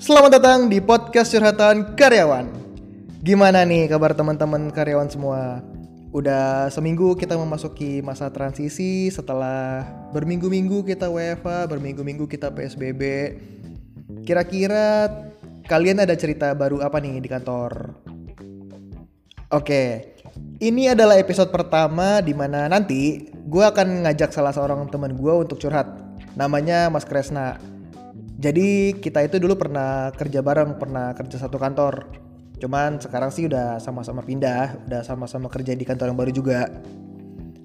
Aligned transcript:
Selamat 0.00 0.40
datang 0.40 0.72
di 0.72 0.80
podcast 0.80 1.28
curhatan 1.28 1.92
karyawan. 1.92 2.48
Gimana 3.20 3.68
nih 3.68 3.84
kabar 3.84 4.16
teman-teman 4.16 4.72
karyawan 4.72 5.12
semua? 5.12 5.60
Udah 6.16 6.72
seminggu 6.72 7.12
kita 7.20 7.36
memasuki 7.36 8.00
masa 8.00 8.32
transisi 8.32 9.12
setelah 9.12 9.84
berminggu-minggu 10.16 10.88
kita 10.88 11.12
WFA, 11.12 11.68
berminggu-minggu 11.68 12.24
kita 12.32 12.48
PSBB. 12.48 13.02
Kira-kira 14.24 15.12
kalian 15.68 16.00
ada 16.00 16.16
cerita 16.16 16.48
baru 16.56 16.80
apa 16.80 16.96
nih 16.96 17.20
di 17.20 17.28
kantor? 17.28 17.92
Oke, 19.52 20.16
ini 20.64 20.88
adalah 20.88 21.20
episode 21.20 21.52
pertama 21.52 22.24
di 22.24 22.32
mana 22.32 22.72
nanti 22.72 23.28
gue 23.36 23.64
akan 23.68 24.08
ngajak 24.08 24.32
salah 24.32 24.56
seorang 24.56 24.88
teman 24.88 25.12
gue 25.12 25.34
untuk 25.44 25.60
curhat. 25.60 25.92
Namanya 26.40 26.88
Mas 26.88 27.04
Kresna. 27.04 27.79
Jadi 28.40 28.96
kita 28.96 29.20
itu 29.20 29.36
dulu 29.36 29.52
pernah 29.60 30.08
kerja 30.16 30.40
bareng, 30.40 30.80
pernah 30.80 31.12
kerja 31.12 31.36
satu 31.44 31.60
kantor. 31.60 32.08
Cuman 32.56 32.96
sekarang 32.96 33.28
sih 33.28 33.44
udah 33.44 33.76
sama-sama 33.76 34.24
pindah, 34.24 34.80
udah 34.88 35.04
sama-sama 35.04 35.52
kerja 35.52 35.76
di 35.76 35.84
kantor 35.84 36.08
yang 36.08 36.18
baru 36.18 36.32
juga. 36.32 36.72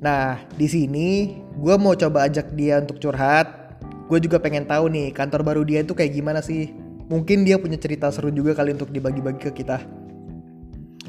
Nah, 0.03 0.43
di 0.59 0.67
sini 0.67 1.39
gue 1.55 1.75
mau 1.79 1.95
coba 1.95 2.27
ajak 2.27 2.51
dia 2.59 2.83
untuk 2.83 2.99
curhat. 2.99 3.79
Gue 4.11 4.19
juga 4.19 4.35
pengen 4.35 4.67
tahu 4.67 4.91
nih 4.91 5.15
kantor 5.15 5.47
baru 5.47 5.61
dia 5.63 5.79
itu 5.79 5.95
kayak 5.95 6.11
gimana 6.11 6.43
sih. 6.43 6.75
Mungkin 7.07 7.47
dia 7.47 7.55
punya 7.55 7.79
cerita 7.79 8.11
seru 8.11 8.27
juga 8.27 8.51
kali 8.51 8.75
untuk 8.75 8.91
dibagi-bagi 8.91 9.47
ke 9.47 9.51
kita. 9.55 9.79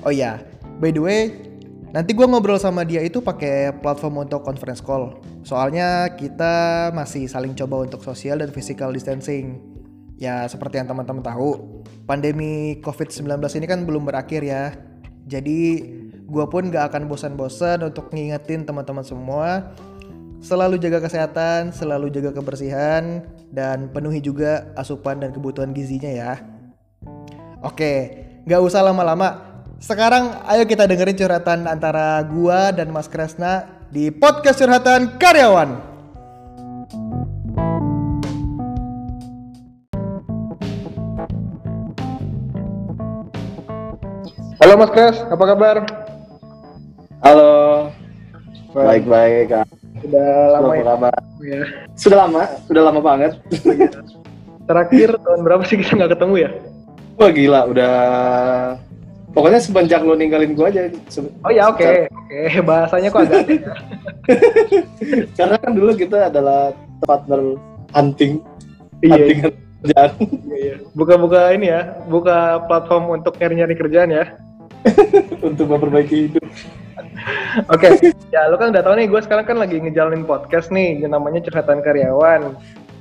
Oh 0.06 0.14
iya, 0.14 0.46
by 0.78 0.94
the 0.94 1.02
way, 1.02 1.20
nanti 1.94 2.14
gue 2.14 2.26
ngobrol 2.26 2.58
sama 2.58 2.82
dia 2.82 3.02
itu 3.02 3.22
pakai 3.22 3.76
platform 3.82 4.26
untuk 4.26 4.42
conference 4.42 4.82
call. 4.82 5.22
Soalnya 5.46 6.14
kita 6.14 6.88
masih 6.94 7.30
saling 7.30 7.54
coba 7.54 7.86
untuk 7.86 8.02
social 8.02 8.42
dan 8.42 8.50
physical 8.50 8.90
distancing. 8.90 9.62
Ya 10.16 10.48
seperti 10.48 10.80
yang 10.80 10.88
teman-teman 10.88 11.20
tahu, 11.20 11.82
pandemi 12.08 12.80
COVID-19 12.80 13.36
ini 13.60 13.66
kan 13.68 13.84
belum 13.84 14.08
berakhir 14.08 14.40
ya. 14.42 14.72
Jadi 15.26 15.82
gue 16.26 16.44
pun 16.50 16.70
gak 16.72 16.94
akan 16.94 17.06
bosan-bosan 17.06 17.86
untuk 17.86 18.10
ngingetin 18.10 18.66
teman-teman 18.66 19.06
semua 19.06 19.74
selalu 20.46 20.78
jaga 20.78 21.02
kesehatan, 21.02 21.74
selalu 21.74 22.12
jaga 22.12 22.30
kebersihan, 22.30 23.24
dan 23.50 23.90
penuhi 23.90 24.22
juga 24.22 24.70
asupan 24.78 25.18
dan 25.18 25.34
kebutuhan 25.34 25.74
gizinya 25.74 26.10
ya. 26.10 26.32
Oke, 27.66 28.22
gak 28.46 28.62
usah 28.62 28.86
lama-lama. 28.86 29.45
Sekarang 29.76 30.40
ayo 30.48 30.64
kita 30.64 30.88
dengerin 30.88 31.20
curhatan 31.20 31.68
antara 31.68 32.24
gua 32.24 32.72
dan 32.72 32.88
Mas 32.88 33.12
Kresna 33.12 33.68
di 33.92 34.08
podcast 34.08 34.56
curhatan 34.56 35.20
karyawan. 35.20 35.76
Halo 44.56 44.72
Mas 44.80 44.90
Kres, 44.96 45.20
apa 45.28 45.44
kabar? 45.44 45.76
Halo. 47.20 47.52
Baik-baik, 48.72 49.52
Kak. 49.52 49.68
Sudah 50.00 50.28
lama 50.56 50.72
ya? 50.72 50.84
kabar? 50.88 51.16
ya. 51.44 51.60
Sudah 51.92 52.16
lama, 52.24 52.42
sudah 52.64 52.82
lama 52.88 53.00
banget. 53.04 53.32
Terakhir 54.64 55.20
tahun 55.20 55.40
berapa 55.44 55.62
sih 55.68 55.76
kita 55.76 56.00
nggak 56.00 56.16
ketemu 56.16 56.34
ya? 56.48 56.50
Wah 57.20 57.30
gila, 57.32 57.60
udah 57.68 57.92
pokoknya 59.36 59.60
semenjak 59.60 60.00
lo 60.00 60.16
ninggalin 60.16 60.56
gua 60.56 60.72
aja. 60.72 60.88
Oh 61.44 61.52
ya 61.52 61.68
oke, 61.68 62.08
oke 62.08 62.40
bahasanya 62.68 63.08
kok 63.12 63.22
agak. 63.28 63.44
Karena 65.36 65.56
kan 65.60 65.70
dulu 65.76 65.92
kita 65.92 66.32
adalah 66.32 66.72
partner 67.04 67.60
hunting, 67.92 68.40
Iya, 69.04 69.12
hunting 69.14 69.38
kerjaan. 69.84 70.10
iya, 70.48 70.56
iya. 70.56 70.74
Buka-buka 70.96 71.52
ini 71.52 71.68
ya, 71.68 72.00
buka 72.08 72.64
platform 72.64 73.20
untuk 73.20 73.36
nyari-nyari 73.36 73.76
kerjaan 73.76 74.10
ya. 74.10 74.24
untuk 75.46 75.68
memperbaiki 75.68 76.16
hidup. 76.32 76.46
Oke, 77.68 77.90
ya 78.30 78.46
lo 78.46 78.56
kan 78.56 78.70
udah 78.70 78.82
tahu 78.82 78.94
nih, 78.96 79.06
gue 79.10 79.20
sekarang 79.20 79.44
kan 79.44 79.58
lagi 79.58 79.82
ngejalanin 79.82 80.22
podcast 80.22 80.70
nih, 80.70 81.02
yang 81.02 81.10
namanya 81.12 81.42
curhatan 81.42 81.82
karyawan. 81.82 82.54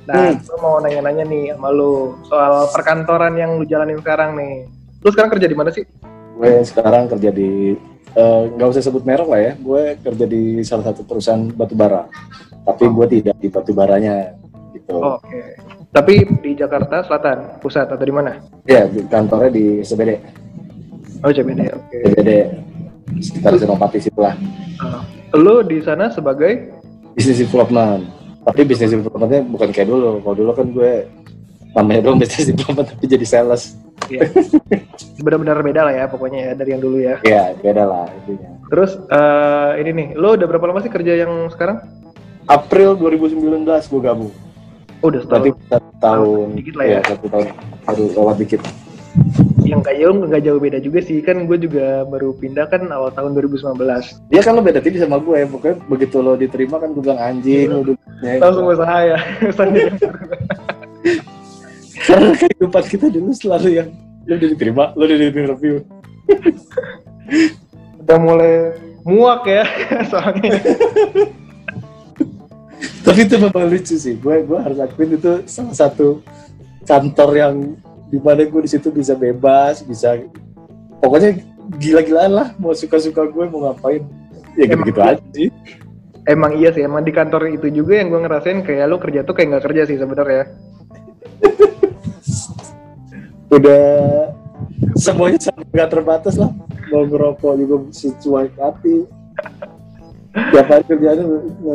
Nah, 0.06 0.30
Hmm. 0.30 0.38
gue 0.38 0.58
mau 0.62 0.78
nanya-nanya 0.78 1.24
nih 1.26 1.44
sama 1.54 1.70
lu 1.70 2.14
soal 2.26 2.70
perkantoran 2.70 3.34
yang 3.34 3.58
lu 3.58 3.66
jalanin 3.66 3.98
sekarang 3.98 4.38
nih. 4.38 4.66
Lu 5.02 5.10
sekarang 5.10 5.30
kerja 5.34 5.46
di 5.46 5.56
mana 5.58 5.70
sih? 5.70 5.82
Gue 6.36 6.60
sekarang 6.62 7.08
kerja 7.08 7.32
di 7.32 7.74
eh, 8.12 8.42
nggak 8.52 8.68
usah 8.68 8.84
sebut 8.84 9.02
merek 9.08 9.28
lah 9.28 9.40
ya. 9.40 9.52
Gue 9.56 9.96
kerja 10.00 10.24
di 10.28 10.60
salah 10.62 10.92
satu 10.92 11.02
perusahaan 11.02 11.48
batubara. 11.52 12.06
Tapi 12.66 12.84
gue 12.86 13.06
tidak 13.20 13.36
di 13.40 13.48
batubaranya 13.48 14.36
gitu. 14.76 15.00
Oh, 15.00 15.16
Oke. 15.16 15.56
Tapi 15.90 16.28
di 16.44 16.52
Jakarta 16.52 17.00
Selatan, 17.00 17.56
pusat 17.64 17.88
atau 17.88 18.04
di 18.04 18.12
mana? 18.12 18.36
Ya, 18.68 18.84
di 18.84 19.00
kantornya 19.08 19.48
di 19.48 19.80
SBD. 19.80 20.20
Oh, 21.24 21.32
CBD. 21.32 21.72
Oke. 21.72 21.96
SBD 22.12 22.30
sekitar 23.22 23.56
Senopati 23.56 23.98
situ 24.02 24.20
lah. 24.20 24.36
Ah. 24.82 25.00
Lu 25.32 25.64
di 25.64 25.80
sana 25.80 26.12
sebagai 26.12 26.76
Business 27.16 27.40
development. 27.40 28.12
Tapi 28.44 28.60
business 28.68 28.92
developmentnya 28.92 29.40
bukan 29.48 29.72
kayak 29.72 29.88
dulu. 29.88 30.20
Kalau 30.20 30.36
dulu 30.36 30.50
kan 30.52 30.66
gue 30.68 30.92
namanya 31.72 32.00
dong 32.04 32.20
business 32.20 32.52
development 32.52 32.92
tapi 32.92 33.04
jadi 33.08 33.24
sales. 33.24 33.72
Ya, 34.08 34.22
benar-benar 35.24 35.62
beda 35.62 35.80
lah 35.86 35.94
ya 35.94 36.04
pokoknya 36.06 36.38
ya 36.38 36.52
dari 36.54 36.70
yang 36.74 36.82
dulu 36.82 36.98
ya. 37.02 37.16
Ya, 37.22 37.54
beda 37.58 37.82
lah 37.84 38.06
intinya. 38.22 38.50
Terus 38.66 38.98
eh, 38.98 39.70
ini 39.82 39.90
nih, 39.94 40.08
lo 40.18 40.34
udah 40.34 40.46
berapa 40.46 40.66
lama 40.66 40.80
sih 40.82 40.90
kerja 40.90 41.26
yang 41.26 41.46
sekarang? 41.50 41.82
April 42.46 42.94
2019 42.94 43.66
gue 43.66 44.00
gabung. 44.02 44.32
Oh, 45.02 45.10
udah 45.10 45.22
Berarti 45.26 45.50
setahun. 45.50 45.70
satu 45.70 45.90
tahun. 45.98 46.46
Dikit 46.56 46.74
lah 46.78 46.86
ya. 46.86 47.00
satu 47.04 47.26
tahun. 47.28 47.46
Baru 47.84 48.04
lewat 48.14 48.36
dikit. 48.38 48.60
Yang 49.66 49.80
gak 49.82 49.96
jauh 49.98 50.14
nggak 50.28 50.42
jauh 50.44 50.60
beda 50.60 50.78
juga 50.78 51.00
sih 51.00 51.18
kan 51.24 51.48
gue 51.48 51.58
juga 51.58 52.04
baru 52.06 52.36
pindah 52.36 52.68
kan 52.70 52.86
awal 52.92 53.10
tahun 53.10 53.34
2019. 53.34 53.80
Dia 54.30 54.40
kan 54.44 54.52
lo 54.54 54.62
beda 54.62 54.78
tipis 54.78 55.02
sama 55.02 55.18
gue 55.18 55.42
ya. 55.42 55.46
Pokoknya 55.50 55.76
begitu 55.90 56.16
lo 56.22 56.38
diterima 56.38 56.78
kan 56.78 56.94
gue 56.94 57.02
bilang 57.02 57.18
anjing. 57.20 57.66
Lo 57.66 57.82
duduknya. 57.82 58.32
Langsung 58.38 58.64
usaha 58.70 58.96
ya. 59.02 59.18
Karena 62.06 62.30
kehidupan 62.32 62.84
kita 62.86 63.06
dulu 63.10 63.30
selalu 63.34 63.68
yang 63.74 63.88
lo 64.26 64.34
udah 64.34 64.48
diterima, 64.50 64.84
lo 64.94 65.02
udah 65.04 65.16
di 65.18 65.26
interview. 65.26 65.74
udah 68.02 68.18
mulai 68.22 68.54
muak 69.02 69.42
ya 69.46 69.64
soalnya. 70.10 70.58
Tapi 73.02 73.20
itu 73.22 73.34
memang 73.38 73.64
lucu 73.66 73.94
sih. 73.94 74.14
Gue 74.18 74.42
gue 74.42 74.58
harus 74.58 74.78
akuin 74.78 75.14
itu 75.14 75.42
salah 75.46 75.74
satu 75.74 76.22
kantor 76.86 77.30
yang 77.34 77.54
di 78.06 78.18
mana 78.22 78.46
gue 78.46 78.62
di 78.62 78.70
situ 78.70 78.90
bisa 78.90 79.14
bebas, 79.14 79.82
bisa 79.82 80.18
pokoknya 81.02 81.38
gila-gilaan 81.78 82.32
lah. 82.34 82.48
Mau 82.58 82.74
suka-suka 82.74 83.26
gue 83.26 83.44
mau 83.50 83.70
ngapain. 83.70 84.02
Ya 84.56 84.70
gitu-gitu 84.70 84.98
Emang- 84.98 85.18
aja 85.18 85.24
sih. 85.34 85.48
Emang 86.26 86.52
iya 86.58 86.74
sih, 86.74 86.82
emang 86.82 87.06
di 87.06 87.14
kantor 87.14 87.54
itu 87.54 87.70
juga 87.70 88.02
yang 88.02 88.10
gue 88.10 88.18
ngerasain 88.26 88.66
kayak 88.66 88.90
lo 88.90 88.98
kerja 88.98 89.22
tuh 89.22 89.30
kayak 89.30 89.46
nggak 89.54 89.64
kerja 89.70 89.82
sih 89.86 89.94
sebenarnya. 89.94 90.50
Udah 93.50 93.84
semuanya 94.98 95.38
sangat 95.40 95.66
nggak 95.70 95.90
terbatas 95.90 96.34
lah. 96.38 96.50
Mau 96.90 97.04
ngerokok 97.06 97.52
juga 97.58 97.76
sesuai 97.92 98.46
hati. 98.58 99.06
Tiap 100.36 100.66
hari 100.68 100.84
kerjanya 100.84 101.24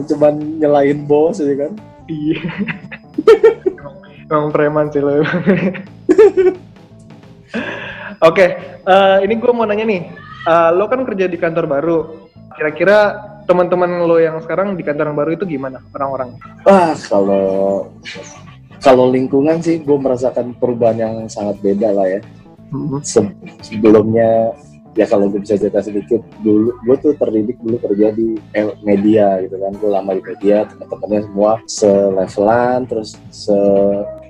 cuma 0.07 0.27
nyelain 0.35 1.03
bos 1.03 1.41
aja 1.41 1.67
kan. 1.67 1.71
Iya. 2.07 2.41
emang, 4.31 4.51
preman 4.53 4.87
sih 4.93 5.03
lo. 5.03 5.19
Oke, 8.21 8.45
eh, 8.85 9.17
ini 9.25 9.33
gue 9.35 9.51
mau 9.51 9.65
nanya 9.65 9.83
nih, 9.83 10.07
Eh, 10.41 10.69
lo 10.73 10.89
kan 10.89 11.05
kerja 11.05 11.29
di 11.29 11.37
kantor 11.37 11.69
baru. 11.69 11.97
Kira-kira 12.57 13.29
teman-teman 13.45 14.09
lo 14.09 14.17
yang 14.17 14.41
sekarang 14.41 14.73
di 14.73 14.81
kantor 14.81 15.13
yang 15.13 15.17
baru 15.17 15.31
itu 15.37 15.45
gimana 15.45 15.77
orang-orang? 15.93 16.33
Wah, 16.65 16.97
kalau 17.05 17.45
kalau 18.81 19.07
lingkungan 19.07 19.61
sih 19.61 19.79
gue 19.79 19.93
merasakan 19.93 20.57
perubahan 20.57 20.97
yang 20.97 21.13
sangat 21.29 21.61
beda 21.61 21.93
lah 21.93 22.09
ya. 22.09 22.19
Se- 23.03 23.35
sebelumnya 23.61 24.55
ya 24.91 25.07
kalau 25.07 25.31
gue 25.31 25.39
bisa 25.39 25.55
cerita 25.55 25.79
sedikit 25.79 26.19
dulu 26.43 26.75
gue 26.83 26.95
tuh 26.99 27.13
terdidik 27.15 27.55
dulu 27.63 27.79
kerja 27.79 28.11
di 28.11 28.35
eh, 28.51 28.73
media 28.81 29.39
gitu 29.45 29.55
kan. 29.55 29.71
Gue 29.77 29.89
lama 29.93 30.11
di 30.11 30.23
media 30.25 30.65
teman-temannya 30.65 31.21
semua 31.29 31.51
selevelan 31.69 32.79
terus 32.89 33.09
se 33.29 33.57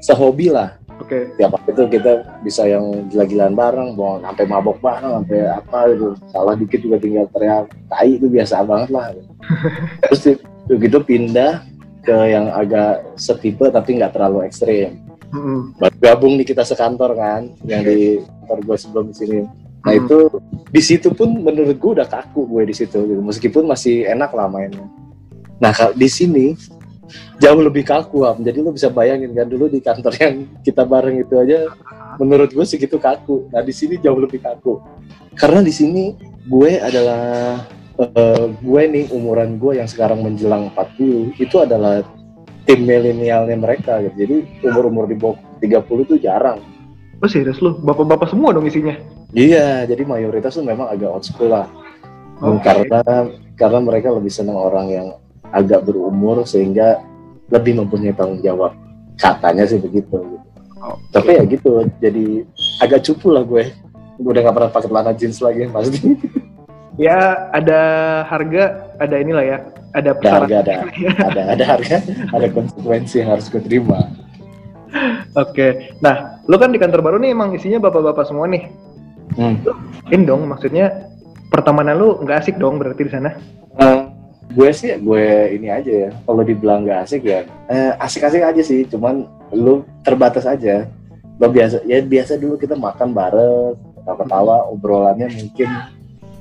sehobi 0.03 0.51
lah. 0.51 0.75
Oke, 1.01 1.33
tiap 1.33 1.57
hari 1.57 1.74
itu 1.74 1.83
kita 1.98 2.13
bisa 2.45 2.62
yang 2.69 3.09
gila-gilaan 3.09 3.57
bareng 3.57 3.98
mau 3.98 4.21
sampai 4.21 4.45
mabok 4.45 4.77
bareng 4.86 5.18
sampai 5.18 5.39
apa 5.50 5.80
gitu. 5.98 6.07
Salah 6.30 6.53
dikit 6.53 6.77
juga 6.77 7.01
tinggal 7.01 7.25
teriak 7.33 7.74
tai 7.89 8.21
itu 8.21 8.30
biasa 8.30 8.62
banget 8.62 8.89
lah. 8.94 9.09
Terus 10.06 10.19
di- 10.21 10.42
begitu 10.69 11.01
pindah 11.01 11.65
ke 12.01 12.18
yang 12.30 12.50
agak 12.50 13.06
setipe 13.15 13.69
tapi 13.69 13.98
nggak 13.98 14.13
terlalu 14.18 14.45
ekstrim 14.50 14.98
Mm-mm. 15.31 15.77
baru 15.80 15.95
gabung 16.01 16.33
nih 16.36 16.48
kita 16.50 16.65
sekantor 16.65 17.15
kan 17.15 17.53
yang 17.63 17.86
di 17.86 18.19
kantor 18.19 18.59
gue 18.65 18.77
sebelum 18.77 19.06
di 19.09 19.15
sini 19.15 19.39
nah 19.81 19.98
Hmm. 19.98 20.06
itu 20.06 20.19
di 20.69 20.81
situ 20.81 21.09
pun 21.09 21.42
menurut 21.42 21.74
gue 21.74 21.92
udah 21.98 22.06
kaku 22.06 22.45
gue 22.45 22.69
di 22.69 22.75
situ 22.77 23.01
gitu 23.01 23.18
meskipun 23.18 23.65
masih 23.65 24.06
enak 24.06 24.30
lah 24.30 24.45
mainnya 24.45 24.86
nah 25.57 25.74
di 25.98 26.06
sini 26.06 26.53
jauh 27.42 27.57
lebih 27.57 27.83
kaku 27.89 28.30
Am. 28.30 28.45
jadi 28.45 28.62
lu 28.62 28.69
bisa 28.69 28.94
bayangin 28.94 29.33
kan 29.33 29.50
dulu 29.50 29.65
di 29.68 29.81
kantor 29.81 30.13
yang 30.21 30.36
kita 30.62 30.86
bareng 30.86 31.25
itu 31.25 31.33
aja 31.33 31.65
menurut 32.21 32.53
gue 32.53 32.62
segitu 32.62 33.01
kaku 33.01 33.50
nah 33.50 33.65
di 33.65 33.74
sini 33.74 33.98
jauh 33.98 34.21
lebih 34.21 34.38
kaku 34.45 34.77
karena 35.33 35.65
di 35.65 35.74
sini 35.74 36.13
gue 36.45 36.71
adalah 36.77 37.57
uh, 38.00 38.46
gue 38.52 38.82
nih 38.88 39.06
umuran 39.12 39.60
gue 39.60 39.82
yang 39.82 39.90
sekarang 39.90 40.24
menjelang 40.24 40.72
40 40.76 41.36
itu 41.36 41.56
adalah 41.60 42.06
tim 42.64 42.86
milenialnya 42.86 43.58
mereka 43.58 44.00
gitu. 44.06 44.16
Jadi 44.16 44.36
umur-umur 44.64 45.10
di 45.10 45.18
bawah 45.18 45.38
30 45.60 46.10
tuh 46.10 46.20
jarang. 46.22 46.62
Oh 47.22 47.30
serius 47.30 47.62
lu? 47.62 47.78
Bapak-bapak 47.82 48.34
semua 48.34 48.54
dong 48.54 48.66
isinya? 48.66 48.98
Iya, 49.32 49.86
jadi 49.86 50.04
mayoritas 50.04 50.58
tuh 50.58 50.66
memang 50.66 50.90
agak 50.90 51.10
old 51.10 51.26
school 51.26 51.54
lah. 51.54 51.70
Okay. 52.42 52.90
Karena 52.90 53.30
karena 53.54 53.80
mereka 53.80 54.10
lebih 54.10 54.34
senang 54.34 54.58
orang 54.58 54.88
yang 54.90 55.08
agak 55.54 55.86
berumur 55.86 56.42
sehingga 56.50 56.98
lebih 57.54 57.78
mempunyai 57.78 58.18
tanggung 58.18 58.42
jawab. 58.42 58.74
Katanya 59.22 59.70
sih 59.70 59.78
begitu. 59.78 60.42
Okay. 60.82 61.14
Tapi 61.14 61.30
ya 61.38 61.44
gitu, 61.46 61.86
jadi 62.02 62.26
agak 62.82 63.06
cupu 63.06 63.30
lah 63.30 63.46
gue. 63.46 63.70
Gue 64.18 64.32
udah 64.38 64.42
gak 64.50 64.56
pernah 64.58 64.72
pakai 64.74 64.90
celana 64.90 65.14
jeans 65.14 65.38
lagi 65.42 65.70
pasti. 65.70 66.02
ya 67.01 67.50
ada 67.50 67.81
harga, 68.30 68.94
ada 69.01 69.15
inilah 69.18 69.42
ya, 69.42 69.57
ada 69.98 70.13
ada 70.13 70.30
harga, 70.30 70.56
ada, 70.62 70.74
ada, 71.33 71.42
ada 71.57 71.63
harga, 71.65 71.98
ada 72.30 72.48
konsekuensi 72.53 73.25
yang 73.25 73.33
harus 73.33 73.50
gue 73.50 73.62
terima. 73.65 74.06
Oke, 75.33 75.98
nah 76.03 76.38
lo 76.45 76.62
kan 76.62 76.69
di 76.69 76.77
kantor 76.77 77.01
baru 77.01 77.18
nih 77.18 77.33
emang 77.33 77.57
isinya 77.57 77.81
bapak-bapak 77.81 78.30
semua 78.30 78.45
nih. 78.45 78.69
Hmm. 79.33 79.57
In 80.12 80.27
dong, 80.27 80.45
maksudnya 80.45 81.09
pertemanan 81.48 81.98
lu 81.98 82.21
nggak 82.21 82.45
asik 82.45 82.62
dong 82.62 82.77
berarti 82.77 83.07
di 83.07 83.12
sana? 83.12 83.31
Uh, 83.80 84.12
gue 84.51 84.69
sih 84.75 84.92
gue 85.00 85.56
ini 85.56 85.71
aja 85.71 85.92
ya. 86.07 86.09
Kalau 86.27 86.44
dibilang 86.44 86.83
nggak 86.83 87.00
asik 87.07 87.24
ya, 87.24 87.48
eh, 87.71 87.95
asik-asik 87.98 88.44
aja 88.44 88.62
sih. 88.62 88.83
Cuman 88.92 89.25
lu 89.56 89.88
terbatas 90.03 90.44
aja. 90.44 90.86
Lo 91.39 91.48
biasa 91.48 91.88
ya 91.88 92.03
biasa 92.03 92.36
dulu 92.36 92.59
kita 92.59 92.75
makan 92.75 93.15
bareng, 93.15 93.80
ketawa-tawa, 94.03 94.68
obrolannya 94.68 95.31
mungkin 95.31 95.69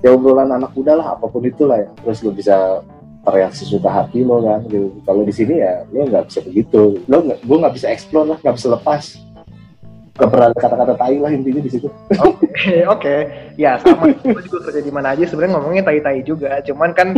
ya 0.00 0.16
obrolan 0.16 0.48
anak 0.48 0.72
muda 0.72 0.96
lah 0.96 1.16
apa 1.16 1.28
pun 1.28 1.44
itulah 1.44 1.80
ya. 1.80 1.88
Terus 2.04 2.24
lu 2.24 2.32
bisa 2.32 2.80
reaksi 3.28 3.68
suka 3.68 3.88
hati 3.92 4.24
lo 4.24 4.40
kan 4.40 4.64
gitu. 4.68 4.96
Kalau 5.04 5.22
di 5.24 5.32
sini 5.32 5.60
ya 5.60 5.84
lo 5.92 6.08
nggak 6.08 6.24
bisa 6.32 6.40
begitu. 6.44 7.04
Lo 7.04 7.20
nggak, 7.20 7.38
gue 7.44 7.56
nggak 7.60 7.74
bisa 7.76 7.86
explore 7.92 8.26
lah, 8.32 8.38
nggak 8.40 8.56
bisa 8.56 8.68
lepas. 8.72 9.04
Pernah 10.20 10.52
kata-kata 10.52 11.00
tai 11.00 11.16
lah 11.16 11.32
intinya 11.32 11.64
di 11.64 11.70
situ. 11.72 11.88
Oke, 12.20 12.44
okay, 12.52 12.80
oke. 12.92 13.00
Okay. 13.00 13.20
Ya 13.56 13.80
sama. 13.80 14.12
gue 14.12 14.42
juga 14.44 14.68
kerja 14.68 14.80
di 14.84 14.92
mana 14.92 15.16
aja 15.16 15.24
sebenarnya 15.24 15.52
ngomongnya 15.56 15.84
tai-tai 15.88 16.20
juga. 16.24 16.60
Cuman 16.60 16.92
kan 16.92 17.16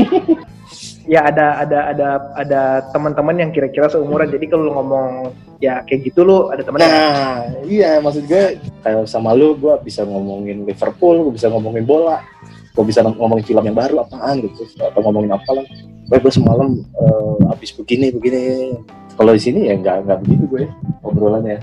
ya 1.13 1.27
ada 1.27 1.67
ada 1.67 1.79
ada 1.91 2.09
ada 2.39 2.63
teman-teman 2.95 3.43
yang 3.43 3.51
kira-kira 3.51 3.91
seumuran. 3.91 4.31
Jadi 4.31 4.47
kalau 4.47 4.71
lo 4.71 4.73
ngomong 4.79 5.35
ya 5.59 5.83
kayak 5.83 6.15
gitu 6.15 6.23
lo 6.23 6.55
ada 6.55 6.63
teman. 6.63 6.79
Nah, 6.79 7.43
iya 7.67 7.99
maksud 7.99 8.27
gue 8.27 8.59
kayak 8.87 9.07
sama 9.11 9.35
lo 9.35 9.59
gue 9.59 9.75
bisa 9.83 10.07
ngomongin 10.07 10.63
Liverpool, 10.63 11.27
gue 11.27 11.35
bisa 11.39 11.51
ngomongin 11.51 11.83
bola 11.83 12.23
gue 12.73 12.85
bisa 12.89 13.05
ngomongin 13.05 13.45
film 13.45 13.65
yang 13.69 13.77
baru 13.77 14.05
apaan 14.05 14.41
gitu? 14.41 14.65
Atau 14.81 15.01
ngomongin 15.05 15.33
apa 15.37 15.51
lah 15.53 15.67
gue 16.13 16.33
semalam 16.33 16.85
uh, 16.99 17.41
habis 17.49 17.73
begini 17.73 18.13
begini. 18.13 18.77
Kalau 19.17 19.33
di 19.33 19.41
sini 19.41 19.69
ya 19.69 19.77
nggak 19.77 20.09
nggak 20.09 20.19
begitu 20.25 20.45
gue 20.49 20.65
obrolannya. 21.05 21.61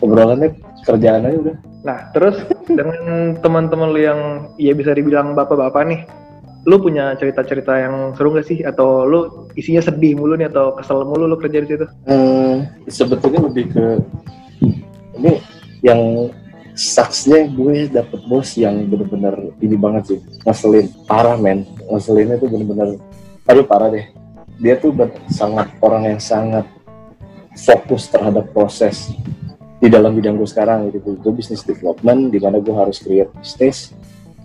Obrolannya 0.00 0.56
kerjaan 0.84 1.28
aja 1.28 1.36
udah. 1.40 1.56
Nah 1.84 1.98
terus 2.12 2.36
dengan 2.68 3.36
teman-teman 3.40 3.88
lu 3.92 4.00
yang 4.00 4.20
ya 4.56 4.72
bisa 4.72 4.92
dibilang 4.96 5.36
bapak-bapak 5.36 5.82
nih 5.88 6.00
lu 6.66 6.82
punya 6.82 7.14
cerita-cerita 7.14 7.78
yang 7.78 7.94
seru 8.18 8.34
gak 8.34 8.46
sih? 8.46 8.66
Atau 8.66 9.06
lu 9.06 9.48
isinya 9.54 9.80
sedih 9.80 10.18
mulu 10.18 10.34
nih 10.34 10.50
atau 10.50 10.74
kesel 10.74 11.06
mulu 11.06 11.30
lu 11.30 11.38
kerja 11.38 11.62
di 11.62 11.68
situ? 11.70 11.86
Hmm, 12.10 12.66
sebetulnya 12.90 13.46
lebih 13.46 13.70
ke 13.70 13.84
ini 15.16 15.38
yang 15.86 16.28
saksnya 16.76 17.48
gue 17.48 17.88
dapet 17.88 18.20
bos 18.28 18.52
yang 18.60 18.84
bener-bener 18.84 19.56
ini 19.64 19.76
banget 19.80 20.02
sih 20.12 20.18
ngeselin. 20.44 20.92
Parah 21.08 21.40
men. 21.40 21.64
Ngeselinnya 21.88 22.36
tuh 22.36 22.52
bener-bener 22.52 23.00
aduh 23.48 23.64
parah 23.64 23.88
deh. 23.88 24.04
Dia 24.60 24.76
tuh 24.76 24.92
sangat 25.32 25.72
orang 25.80 26.14
yang 26.14 26.20
sangat 26.20 26.68
fokus 27.56 28.12
terhadap 28.12 28.52
proses 28.52 29.16
di 29.80 29.88
dalam 29.88 30.12
bidang 30.12 30.36
gue 30.36 30.44
sekarang 30.44 30.92
gitu. 30.92 31.16
Gue 31.16 31.32
bisnis 31.32 31.64
development 31.64 32.28
di 32.28 32.38
mana 32.38 32.60
gue 32.60 32.76
harus 32.76 33.00
create 33.00 33.32
bisnis 33.40 33.96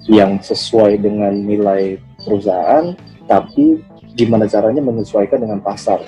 yang 0.07 0.39
sesuai 0.39 1.03
dengan 1.03 1.35
nilai 1.35 1.99
perusahaan 2.23 2.95
tapi 3.27 3.83
gimana 4.15 4.47
caranya 4.47 4.79
menyesuaikan 4.79 5.43
dengan 5.43 5.59
pasar. 5.59 5.99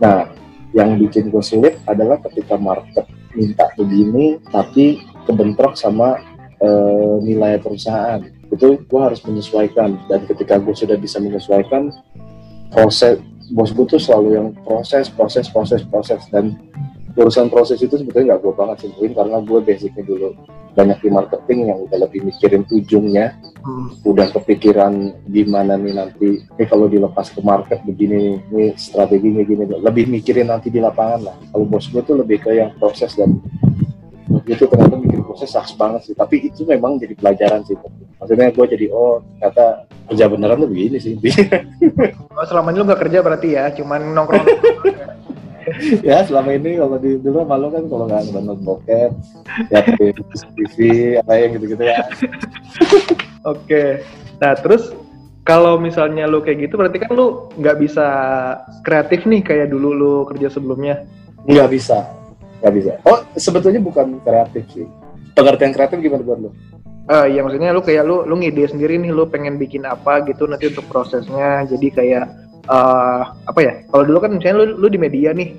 Nah 0.00 0.24
yang 0.72 0.96
bikin 0.96 1.28
gue 1.28 1.44
sulit 1.44 1.76
adalah 1.84 2.16
ketika 2.24 2.56
market 2.56 3.04
minta 3.36 3.68
begini 3.76 4.40
tapi 4.48 5.09
kebentrok 5.30 5.78
sama 5.78 6.18
uh, 6.58 7.16
nilai 7.22 7.62
perusahaan. 7.62 8.20
Itu 8.50 8.82
gue 8.82 9.00
harus 9.00 9.22
menyesuaikan. 9.22 10.10
Dan 10.10 10.26
ketika 10.26 10.58
gue 10.58 10.74
sudah 10.74 10.98
bisa 10.98 11.22
menyesuaikan 11.22 11.94
proses 12.74 13.22
bos 13.50 13.74
gue 13.74 13.82
tuh 13.82 13.98
selalu 13.98 14.38
yang 14.38 14.48
proses 14.66 15.06
proses 15.10 15.46
proses 15.46 15.86
proses. 15.86 16.22
Dan 16.30 16.58
urusan 17.14 17.50
proses 17.50 17.82
itu 17.82 17.94
sebetulnya 17.98 18.34
nggak 18.34 18.42
gue 18.42 18.54
banget 18.54 18.76
sih 18.86 19.10
karena 19.10 19.42
gue 19.42 19.58
basicnya 19.60 20.02
dulu 20.06 20.30
banyak 20.70 20.98
di 21.02 21.10
marketing 21.10 21.58
yang 21.66 21.78
udah 21.82 21.98
lebih 22.06 22.20
mikirin 22.26 22.62
ujungnya. 22.70 23.34
Hmm. 23.60 23.92
udah 24.08 24.32
kepikiran 24.32 25.12
gimana 25.28 25.76
nih 25.76 25.92
nanti 25.92 26.40
ini 26.40 26.64
kalau 26.64 26.88
dilepas 26.88 27.28
ke 27.28 27.44
market 27.44 27.84
begini 27.84 28.40
nih 28.48 28.72
strateginya 28.72 29.44
gini. 29.44 29.68
Lebih 29.68 30.08
mikirin 30.08 30.48
nanti 30.48 30.72
di 30.72 30.80
lapangan 30.80 31.20
lah. 31.28 31.36
Kalau 31.52 31.68
bos 31.68 31.84
gue 31.92 32.00
tuh 32.00 32.16
lebih 32.24 32.40
ke 32.40 32.56
yang 32.56 32.72
proses 32.80 33.12
dan 33.12 33.36
itu 34.46 34.64
ternyata 34.66 34.94
bikin 34.98 35.20
proses 35.26 35.50
saks 35.50 35.74
banget 35.74 36.10
sih. 36.10 36.14
Tapi 36.14 36.50
itu 36.50 36.62
memang 36.66 36.98
jadi 36.98 37.14
pelajaran 37.18 37.66
sih 37.66 37.74
maksudnya 38.20 38.52
gue 38.52 38.66
jadi 38.68 38.86
oh 38.92 39.24
ternyata 39.40 39.88
kerja 40.12 40.24
beneran 40.28 40.60
tuh 40.60 40.68
begini 40.68 40.98
sih 41.00 41.16
oh 42.36 42.44
selama 42.44 42.68
ini 42.74 42.78
lu 42.82 42.84
gak 42.90 43.02
kerja 43.08 43.18
berarti 43.24 43.48
ya? 43.56 43.64
Cuman 43.74 44.14
nongkrong. 44.14 44.46
Ya 46.02 46.26
selama 46.26 46.56
ini 46.56 46.82
kalau 46.82 46.98
di 46.98 47.20
dulu 47.20 47.46
malu 47.46 47.70
kan 47.70 47.86
kalau 47.86 48.10
nggak 48.10 48.32
nonton 48.32 48.58
bokep 48.64 49.12
ya 49.70 49.80
TV 50.56 50.76
apa 51.20 51.32
yang 51.36 51.50
gitu-gitu 51.54 51.84
ya. 51.84 52.00
Oke. 53.54 54.02
Nah 54.42 54.56
terus 54.58 54.90
kalau 55.46 55.78
misalnya 55.78 56.26
lu 56.26 56.42
kayak 56.42 56.66
gitu 56.66 56.74
berarti 56.74 56.98
kan 56.98 57.14
lu 57.14 57.46
nggak 57.54 57.76
bisa 57.86 58.08
kreatif 58.82 59.22
nih 59.28 59.46
kayak 59.46 59.70
dulu 59.70 59.94
lu 59.94 60.14
kerja 60.26 60.50
sebelumnya? 60.50 61.06
Nggak 61.46 61.68
bisa 61.70 62.19
nggak 62.60 62.74
bisa. 62.76 62.92
Oh 63.08 63.20
sebetulnya 63.36 63.80
bukan 63.80 64.20
kreatif 64.22 64.64
sih. 64.72 64.86
Pengertian 65.34 65.72
kreatif 65.72 65.98
gimana 66.00 66.24
buat 66.24 66.40
lo 66.40 66.52
Uh, 67.10 67.26
iya 67.26 67.42
maksudnya 67.42 67.74
lu 67.74 67.82
kayak 67.82 68.06
lu 68.06 68.22
lu 68.22 68.38
ngide 68.38 68.70
sendiri 68.70 68.94
nih 68.94 69.10
lu 69.10 69.26
pengen 69.26 69.58
bikin 69.58 69.82
apa 69.82 70.22
gitu 70.30 70.46
nanti 70.46 70.70
untuk 70.70 70.86
prosesnya. 70.86 71.66
Jadi 71.66 71.90
kayak 71.90 72.30
uh, 72.70 73.34
apa 73.50 73.58
ya? 73.58 73.72
Kalau 73.90 74.06
dulu 74.06 74.18
kan 74.22 74.30
misalnya 74.38 74.62
lu, 74.62 74.78
lu 74.78 74.86
di 74.86 74.94
media 74.94 75.34
nih 75.34 75.58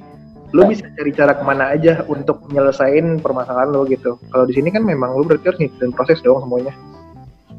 lu 0.56 0.64
nah. 0.64 0.70
bisa 0.72 0.88
cari 0.96 1.12
cara 1.12 1.36
ke 1.36 1.44
mana 1.44 1.76
aja 1.76 2.08
untuk 2.08 2.48
menyelesaikan 2.48 3.20
permasalahan 3.20 3.68
lu 3.68 3.84
gitu. 3.92 4.16
Kalau 4.32 4.48
di 4.48 4.56
sini 4.56 4.72
kan 4.72 4.88
memang 4.88 5.12
lu 5.12 5.28
berarti 5.28 5.52
harus 5.52 5.60
ngikutin 5.60 5.92
proses 5.92 6.24
dong 6.24 6.40
semuanya. 6.40 6.72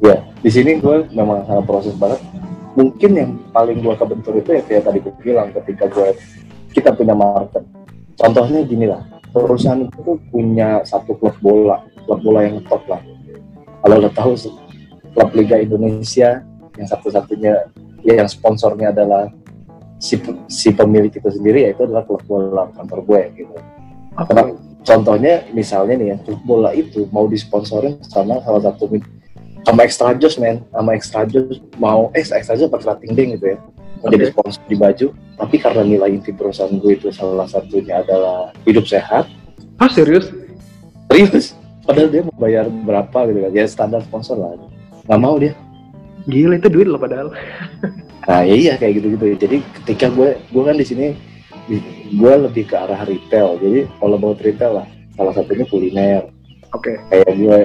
Ya 0.00 0.24
di 0.40 0.48
sini 0.48 0.80
gue 0.80 1.12
memang 1.12 1.44
sangat 1.44 1.64
proses 1.68 1.92
banget. 2.00 2.20
Mungkin 2.72 3.10
yang 3.12 3.30
paling 3.52 3.84
gue 3.84 3.92
kebentur 3.92 4.32
itu 4.40 4.50
ya 4.56 4.62
kayak 4.64 4.88
tadi 4.88 4.98
gue 5.04 5.14
bilang 5.20 5.52
ketika 5.52 5.84
gue 5.92 6.16
kita 6.72 6.96
punya 6.96 7.12
market. 7.12 7.60
Contohnya 8.16 8.64
gini 8.64 8.88
lah 8.88 9.04
perusahaan 9.32 9.80
itu 9.80 10.20
punya 10.28 10.84
satu 10.84 11.16
klub 11.16 11.34
bola, 11.40 11.80
klub 12.04 12.20
bola 12.20 12.44
yang 12.44 12.60
top 12.68 12.84
lah. 12.86 13.00
Kalau 13.82 13.96
lo 13.98 14.10
tahu 14.12 14.32
klub 15.16 15.30
Liga 15.34 15.58
Indonesia 15.58 16.44
yang 16.76 16.88
satu-satunya 16.88 17.52
ya 18.04 18.14
yang 18.22 18.28
sponsornya 18.28 18.92
adalah 18.92 19.32
si 19.96 20.20
si 20.46 20.68
pemilik 20.74 21.10
itu 21.10 21.28
sendiri 21.28 21.66
yaitu 21.66 21.88
adalah 21.88 22.04
klub 22.06 22.22
bola 22.28 22.68
kantor 22.76 23.00
gue 23.08 23.22
gitu. 23.42 23.54
Karena 24.12 24.52
contohnya 24.82 25.34
misalnya 25.54 25.94
nih 25.98 26.08
ya 26.14 26.16
klub 26.22 26.40
bola 26.44 26.70
itu 26.76 27.08
mau 27.10 27.24
disponsorin 27.26 27.98
sama 28.04 28.42
salah 28.44 28.62
satu 28.70 28.90
sama 29.62 29.86
extra 29.86 30.10
joss 30.18 30.36
men 30.42 30.62
sama 30.74 30.90
extra 30.98 31.22
joss 31.22 31.62
mau 31.78 32.10
eh 32.18 32.26
extra 32.26 32.58
joss 32.58 32.70
pakai 32.70 32.86
rating 32.90 33.12
ding 33.14 33.28
gitu 33.38 33.54
ya 33.54 33.58
menjadi 34.02 34.24
okay. 34.28 34.32
sponsor 34.34 34.62
di 34.66 34.76
baju 34.76 35.06
tapi 35.42 35.56
karena 35.58 35.82
nilai 35.82 36.10
inti 36.14 36.30
perusahaan 36.30 36.70
gue 36.70 36.92
itu 36.94 37.10
salah 37.10 37.50
satunya 37.50 37.98
adalah 37.98 38.54
hidup 38.62 38.86
sehat. 38.86 39.26
Ah 39.82 39.90
serius? 39.90 40.30
Serius? 41.10 41.58
Padahal 41.82 42.14
dia 42.14 42.22
mau 42.22 42.36
bayar 42.38 42.70
berapa 42.70 43.18
gitu 43.26 43.38
kan? 43.42 43.50
Ya 43.50 43.66
standar 43.66 44.06
sponsor 44.06 44.38
lah. 44.38 44.54
Nggak 45.10 45.20
mau 45.20 45.34
dia. 45.42 45.58
Gila 46.30 46.62
itu 46.62 46.70
duit 46.70 46.86
loh 46.86 47.02
padahal. 47.02 47.34
Nah 48.22 48.46
ya 48.46 48.54
iya 48.54 48.74
kayak 48.78 49.02
gitu 49.02 49.18
gitu 49.18 49.34
jadi 49.34 49.56
ketika 49.82 50.06
gue 50.14 50.38
gue 50.38 50.62
kan 50.62 50.78
di 50.78 50.86
sini 50.86 51.18
gue 52.14 52.34
lebih 52.46 52.70
ke 52.70 52.78
arah 52.78 53.02
retail. 53.02 53.58
Jadi 53.58 53.90
kalau 53.98 54.14
mau 54.14 54.38
retail 54.38 54.78
lah. 54.78 54.86
Salah 55.18 55.34
satunya 55.34 55.66
kuliner. 55.66 56.30
Oke. 56.70 56.94
Okay. 57.02 57.18
kayak 57.18 57.34
gue 57.34 57.58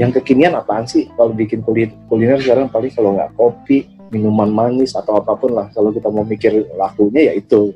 yang 0.00 0.08
kekinian 0.16 0.56
apaan 0.56 0.88
sih? 0.88 1.12
Kalau 1.12 1.36
bikin 1.36 1.60
kuliner 2.08 2.40
sekarang 2.40 2.72
paling 2.72 2.88
kalau 2.96 3.20
nggak 3.20 3.36
kopi 3.36 3.91
minuman 4.12 4.52
manis 4.52 4.92
atau 4.92 5.16
apa 5.16 5.32
pun 5.34 5.56
lah. 5.56 5.72
Kalau 5.72 5.90
kita 5.90 6.12
mau 6.12 6.22
mikir 6.22 6.68
lakunya 6.76 7.32
ya 7.32 7.34
itu. 7.34 7.72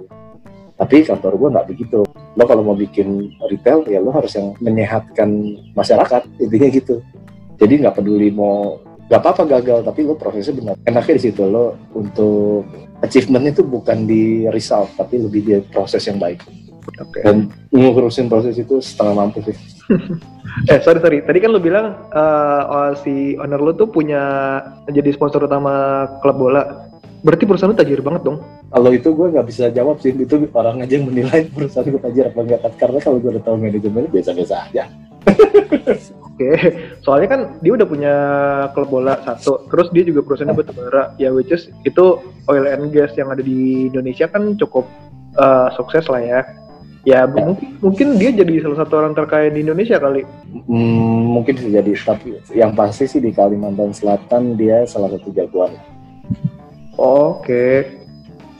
Tapi 0.76 1.08
kantor 1.08 1.32
gue 1.40 1.48
nggak 1.56 1.68
begitu. 1.72 2.04
Lo 2.36 2.44
kalau 2.44 2.60
mau 2.60 2.76
bikin 2.76 3.32
retail 3.48 3.88
ya 3.88 3.98
lo 4.04 4.12
harus 4.12 4.36
yang 4.36 4.52
menyehatkan 4.60 5.28
masyarakat 5.72 6.28
intinya 6.36 6.68
gitu. 6.68 7.00
Jadi 7.56 7.80
nggak 7.80 7.96
peduli 7.96 8.28
mau 8.28 8.76
nggak 9.08 9.20
apa-apa 9.22 9.42
gagal 9.56 9.80
tapi 9.88 10.04
lo 10.04 10.20
prosesnya 10.20 10.52
benar. 10.52 10.74
Enaknya 10.84 11.16
di 11.16 11.22
situ 11.32 11.42
lo 11.48 11.72
untuk 11.96 12.68
achievementnya 13.00 13.56
itu 13.56 13.64
bukan 13.64 14.04
di 14.04 14.44
result 14.52 14.92
tapi 15.00 15.16
lebih 15.16 15.40
di 15.40 15.52
proses 15.72 16.04
yang 16.04 16.20
baik 16.20 16.65
okay. 16.94 17.22
dan 17.24 17.50
ngurusin 17.74 18.30
proses 18.30 18.56
itu 18.56 18.78
setengah 18.78 19.14
mampu 19.14 19.42
sih. 19.46 19.56
Eh 20.72 20.80
sorry 20.80 21.04
sorry. 21.04 21.18
Tadi 21.20 21.36
kan 21.36 21.52
lo 21.52 21.60
bilang 21.60 22.08
uh, 22.16 22.96
si 23.04 23.36
owner 23.36 23.60
lo 23.60 23.76
tuh 23.76 23.92
punya 23.92 24.56
jadi 24.88 25.12
sponsor 25.12 25.44
utama 25.44 26.08
klub 26.24 26.40
bola. 26.40 26.88
Berarti 27.20 27.44
perusahaan 27.44 27.68
lo 27.68 27.76
tajir 27.76 28.00
banget 28.00 28.24
dong? 28.24 28.40
Kalau 28.72 28.88
itu 28.88 29.12
gue 29.12 29.36
nggak 29.36 29.46
bisa 29.52 29.68
jawab 29.68 30.00
sih. 30.00 30.16
Itu 30.16 30.48
orang 30.56 30.80
aja 30.80 30.96
yang 30.96 31.12
menilai 31.12 31.52
perusahaan 31.52 31.84
gue 31.84 32.00
tajir 32.00 32.32
apa 32.32 32.40
enggak 32.40 32.72
karena 32.80 32.98
kalau 33.04 33.20
gue 33.20 33.36
udah 33.36 33.44
tahu 33.44 33.56
manajemennya 33.60 34.08
biasa-biasa 34.08 34.54
aja. 34.72 34.88
Oke, 36.36 36.52
soalnya 37.00 37.28
kan 37.32 37.40
dia 37.64 37.72
udah 37.74 37.88
punya 37.88 38.14
klub 38.76 38.92
bola 38.92 39.18
satu, 39.24 39.66
terus 39.72 39.88
dia 39.90 40.04
juga 40.04 40.20
perusahaannya 40.22 40.54
batubara, 40.54 41.02
ya 41.16 41.32
which 41.32 41.50
is 41.50 41.72
itu 41.88 42.20
oil 42.46 42.64
and 42.68 42.92
gas 42.92 43.10
yang 43.16 43.32
ada 43.32 43.40
di 43.40 43.88
Indonesia 43.88 44.28
kan 44.28 44.54
cukup 44.54 44.84
uh, 45.40 45.72
sukses 45.74 46.06
lah. 46.12 46.20
Ya, 46.20 46.40
ya 47.06 47.22
mungkin 47.30 47.78
mungkin 47.78 48.18
dia 48.18 48.34
jadi 48.34 48.66
salah 48.66 48.82
satu 48.82 48.98
orang 48.98 49.14
terkaya 49.14 49.46
di 49.48 49.62
Indonesia 49.62 49.96
kali. 50.02 50.26
Hmm, 50.66 51.38
mungkin 51.38 51.54
bisa 51.54 51.70
jadi, 51.70 51.92
tapi 52.02 52.34
yang 52.52 52.74
pasti 52.74 53.06
sih 53.06 53.22
di 53.22 53.30
Kalimantan 53.30 53.94
Selatan 53.94 54.58
dia 54.58 54.82
salah 54.90 55.08
satu 55.14 55.30
jagoan. 55.30 55.70
Oke. 56.98 57.46
Okay. 57.46 57.74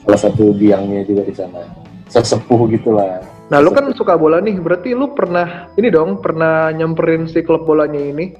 Salah 0.07 0.19
satu 0.23 0.55
biangnya 0.55 1.03
juga 1.03 1.27
di 1.27 1.35
sana. 1.35 1.67
Sesepuh 2.07 2.71
gitulah 2.71 3.19
Nah, 3.47 3.63
lu 3.63 3.71
kan 3.71 3.87
suka 3.95 4.19
bola 4.19 4.43
nih, 4.43 4.59
berarti 4.59 4.91
lu 4.91 5.15
pernah 5.15 5.71
ini 5.79 5.87
dong, 5.87 6.19
pernah 6.19 6.67
nyamperin 6.75 7.31
si 7.31 7.39
klub 7.47 7.63
bolanya 7.63 7.95
ini? 7.95 8.35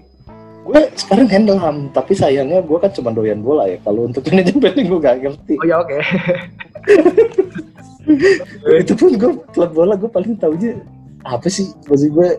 Gue 0.67 0.83
sekarang 0.99 1.31
handle 1.31 1.55
ham, 1.63 1.87
tapi 1.95 2.11
sayangnya 2.11 2.59
gue 2.59 2.75
kan 2.75 2.91
cuma 2.91 3.15
doyan 3.15 3.39
bola 3.39 3.71
ya. 3.71 3.79
Kalau 3.87 4.03
untuk 4.03 4.27
ini 4.35 4.43
nyamperin 4.43 4.83
gue 4.83 4.99
gak 4.99 5.17
ngerti. 5.23 5.53
Oh 5.63 5.65
ya 5.67 5.79
oke. 5.79 5.95
Okay. 5.95 6.01
itu 8.82 8.94
pun 8.96 9.12
gue 9.20 9.32
klub 9.51 9.72
bola 9.75 9.94
gue 10.00 10.08
paling 10.08 10.39
aja 10.39 10.72
apa 11.27 11.48
sih 11.51 11.67
maksud 11.91 12.15
gue 12.15 12.29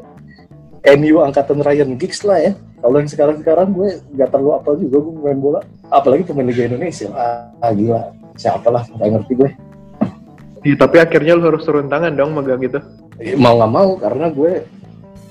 MU 0.97 1.21
angkatan 1.21 1.61
Ryan 1.61 1.99
Giggs 1.99 2.23
lah 2.25 2.39
ya. 2.41 2.53
Kalau 2.79 2.97
yang 3.03 3.11
sekarang-sekarang 3.11 3.75
gue 3.75 3.89
gak 4.15 4.31
terlalu 4.31 4.51
apa 4.55 4.69
juga 4.79 4.97
gue 5.03 5.15
main 5.19 5.41
bola. 5.43 5.61
Apalagi 5.91 6.23
pemain 6.25 6.47
Liga 6.47 6.71
Indonesia. 6.71 7.11
Ah, 7.59 7.75
gila. 7.75 8.15
Siapa 8.39 8.71
lah, 8.71 8.87
gak 8.87 9.09
ngerti 9.19 9.33
gue. 9.35 9.51
Iya, 10.63 10.75
tapi 10.79 10.97
akhirnya 11.03 11.39
lu 11.39 11.51
harus 11.51 11.67
turun 11.67 11.91
tangan 11.91 12.15
dong 12.15 12.35
megang 12.35 12.63
gitu. 12.63 12.79
Ya, 13.19 13.35
mau 13.35 13.59
nggak 13.59 13.73
mau 13.73 13.91
karena 13.99 14.27
gue 14.31 14.53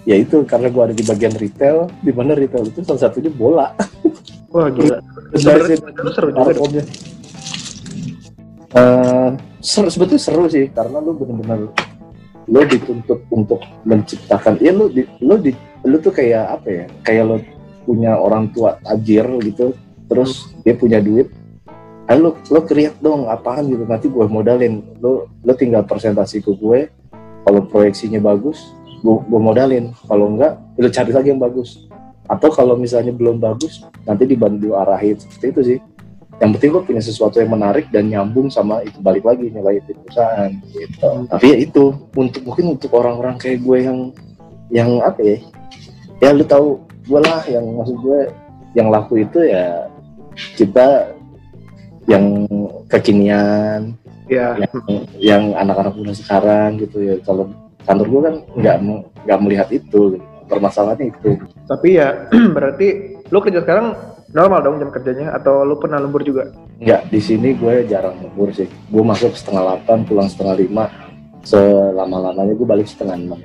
ya 0.08 0.16
itu 0.16 0.44
karena 0.48 0.72
gue 0.72 0.84
ada 0.88 0.96
di 0.96 1.04
bagian 1.04 1.36
retail 1.36 1.92
di 2.00 2.12
mana 2.16 2.32
retail 2.32 2.68
itu 2.68 2.80
salah 2.84 3.08
satunya 3.08 3.32
bola. 3.32 3.76
Wah 4.56 4.72
gila. 4.72 5.04
Seru, 5.36 5.64
seru, 5.68 6.12
seru 6.16 6.30
juga. 6.32 6.84
Uh, 8.76 9.32
seru, 9.64 9.88
sebetulnya 9.88 10.20
seru 10.20 10.44
sih 10.52 10.68
karena 10.76 11.00
lu 11.00 11.16
bener-bener 11.16 11.72
lo 12.48 12.62
dituntut 12.68 13.24
untuk 13.32 13.64
menciptakan 13.88 14.60
ya 14.60 14.76
lo 14.76 14.92
di, 14.92 15.08
lo 15.24 15.40
di 15.40 15.56
lo 15.88 15.96
tuh 16.04 16.12
kayak 16.12 16.60
apa 16.60 16.68
ya 16.68 16.86
kayak 17.00 17.24
lo 17.24 17.36
punya 17.88 18.20
orang 18.20 18.52
tua 18.52 18.76
tajir 18.84 19.24
gitu 19.40 19.72
terus 20.12 20.52
dia 20.68 20.76
punya 20.76 21.00
duit 21.00 21.32
ayo 22.12 22.20
lo 22.20 22.32
lo 22.52 22.60
kriak 22.68 23.00
dong 23.00 23.32
apaan 23.32 23.72
gitu 23.72 23.88
nanti 23.88 24.12
gue 24.12 24.26
modalin 24.28 24.84
lo 25.00 25.32
lo 25.32 25.54
tinggal 25.56 25.88
presentasi 25.88 26.44
ke 26.44 26.52
gue 26.52 26.92
kalau 27.48 27.64
proyeksinya 27.72 28.20
bagus 28.20 28.76
gue, 29.04 29.16
gue 29.32 29.42
modalin 29.42 29.94
kalau 30.12 30.36
enggak 30.36 30.58
lo 30.78 30.90
cari 30.90 31.12
lagi 31.14 31.30
yang 31.34 31.42
bagus. 31.42 31.86
Atau 32.28 32.52
kalau 32.52 32.76
misalnya 32.76 33.16
belum 33.16 33.40
bagus 33.40 33.88
nanti 34.04 34.28
dibantu 34.28 34.76
arahin 34.76 35.16
seperti 35.16 35.46
itu 35.48 35.62
sih 35.64 35.80
yang 36.38 36.54
penting 36.54 36.70
gue 36.70 36.84
punya 36.86 37.02
sesuatu 37.02 37.42
yang 37.42 37.50
menarik 37.50 37.90
dan 37.90 38.14
nyambung 38.14 38.54
sama 38.54 38.86
itu 38.86 39.02
balik 39.02 39.26
lagi 39.26 39.50
nilai 39.50 39.82
itu 39.82 39.98
perusahaan 40.06 40.52
gitu 40.70 41.08
hmm. 41.10 41.26
tapi 41.34 41.46
ya 41.50 41.58
itu 41.58 41.84
untuk 42.14 42.42
mungkin 42.46 42.66
untuk 42.78 42.92
orang-orang 42.94 43.36
kayak 43.42 43.66
gue 43.66 43.78
yang 43.82 44.00
yang 44.70 44.90
apa 45.02 45.20
ya 45.26 45.38
ya 46.22 46.30
lu 46.38 46.46
tahu 46.46 46.82
gue 47.10 47.20
lah 47.24 47.42
yang 47.50 47.66
maksud 47.74 47.98
gue 48.04 48.20
yang 48.78 48.88
laku 48.94 49.26
itu 49.26 49.40
ya 49.50 49.90
kita 50.54 51.18
yang 52.06 52.46
kekinian 52.86 53.98
ya. 54.30 54.54
yang 54.62 54.74
yang 55.18 55.44
anak-anak 55.58 55.94
muda 55.98 56.14
sekarang 56.14 56.78
gitu 56.78 57.02
ya 57.02 57.16
kalau 57.26 57.50
kantor 57.90 58.08
gue 58.08 58.22
kan 58.22 58.36
nggak 58.62 58.78
nggak 59.26 59.40
melihat 59.42 59.68
itu 59.74 60.20
gitu. 60.20 60.26
permasalahannya 60.46 61.10
itu 61.10 61.42
tapi 61.66 61.98
ya 61.98 62.30
berarti 62.56 63.18
lu 63.34 63.42
kerja 63.42 63.66
sekarang 63.66 64.17
normal 64.32 64.60
dong 64.64 64.78
jam 64.80 64.90
kerjanya 64.92 65.36
atau 65.36 65.64
lu 65.64 65.80
pernah 65.80 66.00
lembur 66.00 66.24
juga 66.24 66.52
nggak 66.80 67.12
di 67.12 67.20
sini 67.24 67.56
gue 67.56 67.88
jarang 67.88 68.20
lembur 68.20 68.52
sih 68.52 68.68
gue 68.68 69.04
masuk 69.04 69.36
setengah 69.36 69.64
delapan 69.64 70.04
pulang 70.04 70.28
setengah 70.28 70.56
lima 70.60 70.86
selama 71.48 72.32
lamanya 72.32 72.54
gue 72.56 72.68
balik 72.68 72.88
setengah 72.88 73.16
enam 73.16 73.40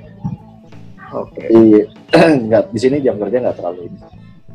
oke 1.15 1.31
okay. 1.31 1.87
nggak 2.47 2.71
di 2.71 2.79
sini 2.79 2.99
jam 2.99 3.15
kerja 3.15 3.39
nggak 3.39 3.55
terlalu 3.59 3.87
ini 3.87 3.99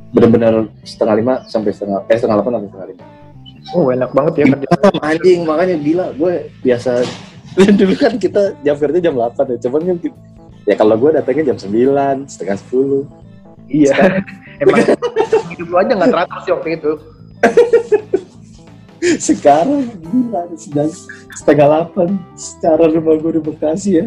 benar-benar 0.08 0.68
setengah 0.84 1.14
lima 1.16 1.34
sampai 1.48 1.70
setengah 1.72 2.00
eh 2.08 2.16
setengah 2.16 2.36
delapan 2.40 2.52
sampai 2.56 2.70
setengah 2.72 2.90
lima 2.92 3.06
Oh 3.76 3.92
enak 3.92 4.10
banget 4.16 4.32
ya 4.40 4.44
kerja. 4.56 4.68
Anjing 5.12 5.44
makanya 5.44 5.76
gila 5.76 6.06
gue 6.16 6.48
biasa 6.64 7.04
dulu 7.78 7.94
kan 8.00 8.16
kita 8.16 8.56
jam 8.64 8.76
kerja 8.80 8.98
jam 9.02 9.14
8 9.16 9.36
ya. 9.36 9.58
Cuman 9.68 9.82
kan 9.84 9.96
ya 10.64 10.74
kalau 10.76 10.94
gue 10.96 11.10
datangnya 11.12 11.52
jam 11.52 11.58
9, 11.60 12.28
setengah 12.28 12.56
10. 12.56 13.27
Iya. 13.68 14.24
Emang 14.62 14.82
hidup 15.54 15.68
lu 15.70 15.76
aja 15.78 15.92
nggak 15.94 16.10
teratur 16.10 16.38
sih 16.42 16.52
waktu 16.56 16.68
itu. 16.80 16.92
Sekarang 19.30 19.86
gila 20.10 20.42
sedang 20.58 20.90
setengah 21.30 21.86
8 21.94 22.18
secara 22.34 22.90
rumah 22.90 23.14
gue 23.22 23.38
di 23.38 23.42
Bekasi 23.44 23.90
ya. 24.02 24.06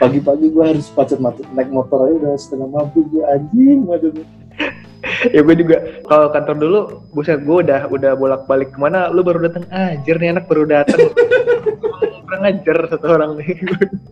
Pagi-pagi 0.00 0.48
gue 0.48 0.64
harus 0.64 0.88
pacet 0.90 1.20
naik 1.20 1.68
motor 1.68 2.08
aja 2.08 2.14
udah 2.16 2.34
setengah 2.40 2.68
mampu 2.72 3.04
gue 3.12 3.22
anjing 3.28 3.84
waduh 3.84 4.10
ya 5.34 5.40
gue 5.40 5.56
juga 5.56 5.76
kalau 6.04 6.26
kantor 6.32 6.56
dulu 6.60 6.80
buset 7.16 7.40
gue 7.40 7.56
udah 7.64 7.88
udah 7.88 8.12
bolak 8.18 8.42
balik 8.44 8.74
ke 8.74 8.78
mana 8.78 9.08
lu 9.08 9.24
baru 9.24 9.48
datang 9.48 9.64
ajar 9.72 10.16
nih 10.20 10.30
anak 10.36 10.44
baru 10.50 10.64
datang 10.68 11.00
kurang 12.24 12.42
ajar 12.50 12.76
satu 12.90 13.06
orang 13.14 13.30
nih. 13.38 13.54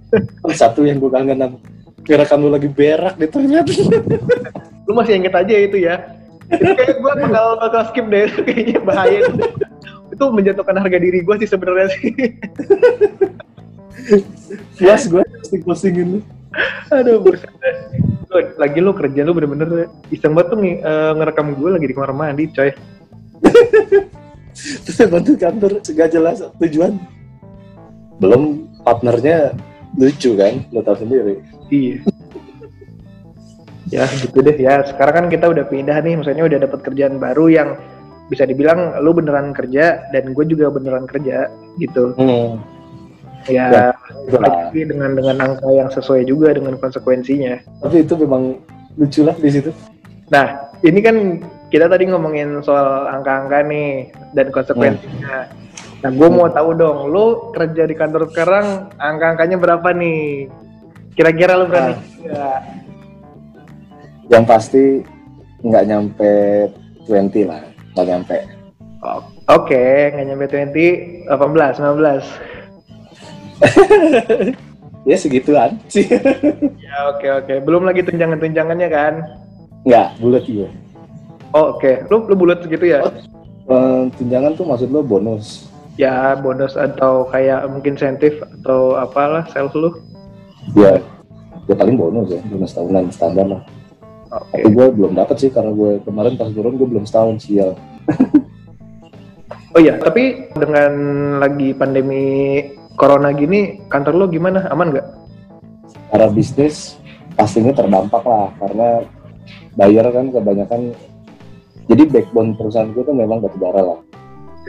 Satu 0.60 0.80
yang 0.84 1.00
gue 1.00 1.10
kangen 1.10 1.58
kira 2.04 2.22
kamu 2.28 2.54
lagi 2.54 2.68
berak 2.68 3.14
di 3.18 3.26
toilet 3.30 3.66
lu 4.86 4.92
masih 4.94 5.18
inget 5.18 5.34
aja 5.34 5.54
itu 5.54 5.80
ya. 5.80 5.96
Itu 6.52 6.70
kayak 6.76 7.00
gue 7.00 7.12
bakal 7.24 7.46
bakal 7.58 7.82
skip 7.88 8.06
deh 8.12 8.28
kayaknya 8.46 8.78
bahaya. 8.84 9.20
Itu 10.12 10.28
menjatuhkan 10.28 10.76
harga 10.76 10.98
diri 11.00 11.24
gue 11.24 11.34
sih 11.40 11.48
sebenarnya 11.48 11.88
sih. 11.98 12.12
Puas 14.76 15.02
gue 15.08 15.22
posting 15.22 15.62
postingin 15.64 16.06
lu 16.18 16.20
aduh 16.92 17.18
buset 17.24 17.48
lagi 18.56 18.80
lo 18.80 18.96
kerja 18.96 19.22
lo 19.28 19.36
bener-bener 19.36 19.92
iseng 20.08 20.32
banget 20.32 20.56
tuh 20.56 20.58
nih 20.60 20.74
uh, 20.80 21.12
ngerekam 21.20 21.52
gue 21.52 21.68
lagi 21.68 21.86
di 21.88 21.94
kamar 21.94 22.12
mandi 22.16 22.44
coy. 22.48 22.70
Terus 24.84 24.98
bantu 25.08 25.32
kantor 25.36 25.72
gak 25.84 26.10
jelas 26.12 26.40
tujuan? 26.60 26.96
Belum 28.20 28.68
partnernya 28.84 29.52
lucu 29.96 30.32
kan 30.38 30.64
lo 30.72 30.80
tau 30.80 30.96
sendiri. 30.96 31.44
Iya. 31.68 32.00
Ya 33.92 34.04
gitu 34.08 34.40
deh. 34.40 34.56
Ya 34.56 34.80
sekarang 34.88 35.14
kan 35.14 35.26
kita 35.28 35.52
udah 35.52 35.68
pindah 35.68 36.00
nih 36.00 36.16
maksudnya 36.16 36.48
udah 36.48 36.58
dapat 36.64 36.80
kerjaan 36.80 37.20
baru 37.20 37.52
yang 37.52 37.68
bisa 38.32 38.48
dibilang 38.48 38.96
lo 39.04 39.12
beneran 39.12 39.52
kerja 39.52 40.08
dan 40.08 40.32
gue 40.32 40.44
juga 40.48 40.72
beneran 40.72 41.04
kerja 41.04 41.52
gitu. 41.76 42.16
Hmm 42.16 42.81
ya, 43.48 43.92
ya 44.28 44.84
dengan 44.86 45.16
dengan 45.18 45.36
angka 45.42 45.68
yang 45.72 45.88
sesuai 45.90 46.28
juga 46.28 46.54
dengan 46.54 46.78
konsekuensinya. 46.78 47.58
Tapi 47.82 48.06
itu 48.06 48.14
memang 48.18 48.60
lucu 48.98 49.22
lah 49.24 49.36
di 49.38 49.50
situ. 49.50 49.70
Nah 50.30 50.72
ini 50.82 51.00
kan 51.00 51.16
kita 51.72 51.88
tadi 51.88 52.04
ngomongin 52.10 52.60
soal 52.60 53.08
angka-angka 53.08 53.64
nih 53.66 54.12
dan 54.36 54.52
konsekuensinya. 54.52 55.48
Hmm. 55.48 55.60
nah 56.02 56.10
gue 56.10 56.28
mau 56.34 56.50
tahu 56.50 56.74
dong 56.74 57.14
lo 57.14 57.54
kerja 57.54 57.86
di 57.86 57.94
kantor 57.94 58.26
sekarang 58.34 58.90
angka-angkanya 58.98 59.56
berapa 59.56 59.88
nih? 59.94 60.50
Kira-kira 61.14 61.60
lo 61.60 61.68
berani 61.68 61.94
nah. 62.26 62.58
yang 64.32 64.42
pasti 64.48 65.04
nggak 65.62 65.84
nyampe 65.86 66.32
20 67.06 67.46
lah 67.46 67.62
nggak 67.92 68.06
nyampe. 68.08 68.38
Oke, 69.02 69.74
okay, 69.74 70.14
nggak 70.14 70.26
nyampe 70.30 70.46
20, 70.48 71.26
18, 71.26 71.82
19. 71.82 72.61
ya 75.10 75.16
segituan 75.18 75.76
sih. 75.90 76.06
ya 76.84 76.94
oke 77.12 77.20
okay, 77.20 77.30
oke. 77.30 77.44
Okay. 77.46 77.56
Belum 77.60 77.82
lagi 77.84 78.06
tunjangan-tunjangannya 78.06 78.88
kan? 78.88 79.14
Enggak, 79.82 80.08
bulat 80.22 80.42
juga. 80.46 80.68
Oh, 81.52 81.76
oke. 81.76 81.82
Okay. 81.82 81.94
Lu 82.08 82.24
lu 82.30 82.34
bulat 82.38 82.64
segitu 82.64 82.86
ya? 82.88 83.04
Oh, 83.66 84.08
tunjangan 84.16 84.56
tuh 84.56 84.66
maksud 84.66 84.88
lu 84.88 85.04
bonus? 85.04 85.68
Ya, 86.00 86.38
bonus 86.40 86.74
atau 86.74 87.28
kayak 87.28 87.68
mungkin 87.68 87.94
insentif 87.94 88.40
atau 88.40 88.96
apalah 88.96 89.44
sales 89.52 89.74
lu. 89.76 89.92
ya 90.78 91.02
ya 91.70 91.74
paling 91.78 91.96
bonus 91.98 92.28
ya 92.30 92.40
bonus 92.50 92.74
tahunan 92.74 93.10
standar 93.14 93.46
lah 93.46 93.62
Oke. 94.32 94.62
tapi 94.62 94.68
gue 94.72 94.86
belum 94.94 95.12
dapat 95.14 95.36
sih 95.38 95.50
karena 95.52 95.70
gue 95.74 96.02
kemarin 96.02 96.34
pas 96.34 96.50
turun 96.50 96.74
gue 96.74 96.88
belum 96.88 97.04
setahun 97.06 97.42
sial 97.42 97.74
Oh 99.72 99.80
iya, 99.80 99.96
tapi 99.96 100.52
dengan 100.52 100.92
lagi 101.40 101.72
pandemi 101.72 102.60
corona 103.02 103.34
gini, 103.34 103.82
kantor 103.90 104.14
lo 104.14 104.26
gimana? 104.30 104.70
Aman 104.70 104.94
nggak? 104.94 105.22
secara 106.12 106.28
bisnis 106.28 107.00
pastinya 107.40 107.72
terdampak 107.72 108.20
lah 108.20 108.52
karena 108.60 109.00
buyer 109.72 110.06
kan 110.12 110.28
kebanyakan 110.28 110.92
jadi 111.88 112.02
backbone 112.04 112.52
perusahaan 112.52 112.92
gue 112.92 113.00
tuh 113.00 113.16
memang 113.16 113.40
batu 113.40 113.56
bara 113.56 113.80
lah 113.80 113.98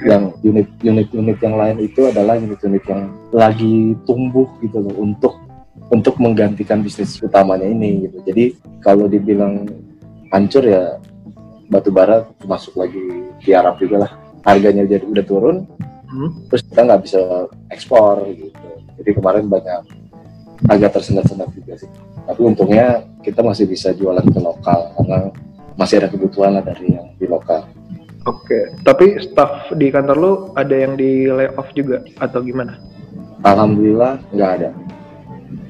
yang 0.07 0.31
unit 0.39 0.71
unit 0.79 1.11
unit 1.11 1.35
yang 1.43 1.59
lain 1.59 1.83
itu 1.83 2.07
adalah 2.07 2.39
unit 2.39 2.63
unit 2.63 2.79
yang 2.87 3.11
lagi 3.35 3.91
tumbuh 4.07 4.47
gitu 4.63 4.79
loh 4.79 4.95
untuk 5.03 5.35
untuk 5.91 6.15
menggantikan 6.23 6.79
bisnis 6.79 7.19
utamanya 7.19 7.67
ini 7.67 8.07
gitu 8.07 8.23
jadi 8.23 8.55
kalau 8.79 9.11
dibilang 9.11 9.67
hancur 10.31 10.63
ya 10.63 10.95
batu 11.67 11.91
bara 11.91 12.23
masuk 12.47 12.79
lagi 12.79 13.03
tiarap 13.43 13.83
juga 13.83 14.07
lah 14.07 14.11
harganya 14.47 14.87
jadi 14.87 15.03
udah 15.03 15.25
turun 15.27 15.67
Hmm. 16.13 16.29
terus 16.45 16.61
kita 16.61 16.85
nggak 16.85 17.01
bisa 17.01 17.49
ekspor 17.73 18.21
gitu 18.29 18.69
jadi 19.01 19.09
kemarin 19.17 19.49
banyak 19.49 19.81
agak 20.69 20.93
tersendat-sendat 20.93 21.49
juga 21.57 21.73
sih 21.81 21.89
tapi 22.29 22.41
untungnya 22.45 23.01
kita 23.25 23.41
masih 23.41 23.65
bisa 23.65 23.91
jualan 23.97 24.21
ke 24.21 24.37
lokal 24.37 24.93
karena 24.93 25.33
masih 25.73 26.05
ada 26.05 26.13
kebutuhan 26.13 26.53
lah 26.53 26.63
dari 26.63 26.93
yang 26.93 27.09
di 27.17 27.25
lokal 27.25 27.65
Oke. 28.23 28.71
Tapi 28.87 29.19
staff 29.19 29.75
di 29.75 29.91
kantor 29.91 30.15
lo 30.15 30.33
ada 30.55 30.71
yang 30.71 30.95
di 30.95 31.27
layoff 31.27 31.67
juga 31.75 31.99
atau 32.23 32.39
gimana? 32.39 32.79
alhamdulillah 33.43 34.15
nggak 34.31 34.51
ada 34.61 34.69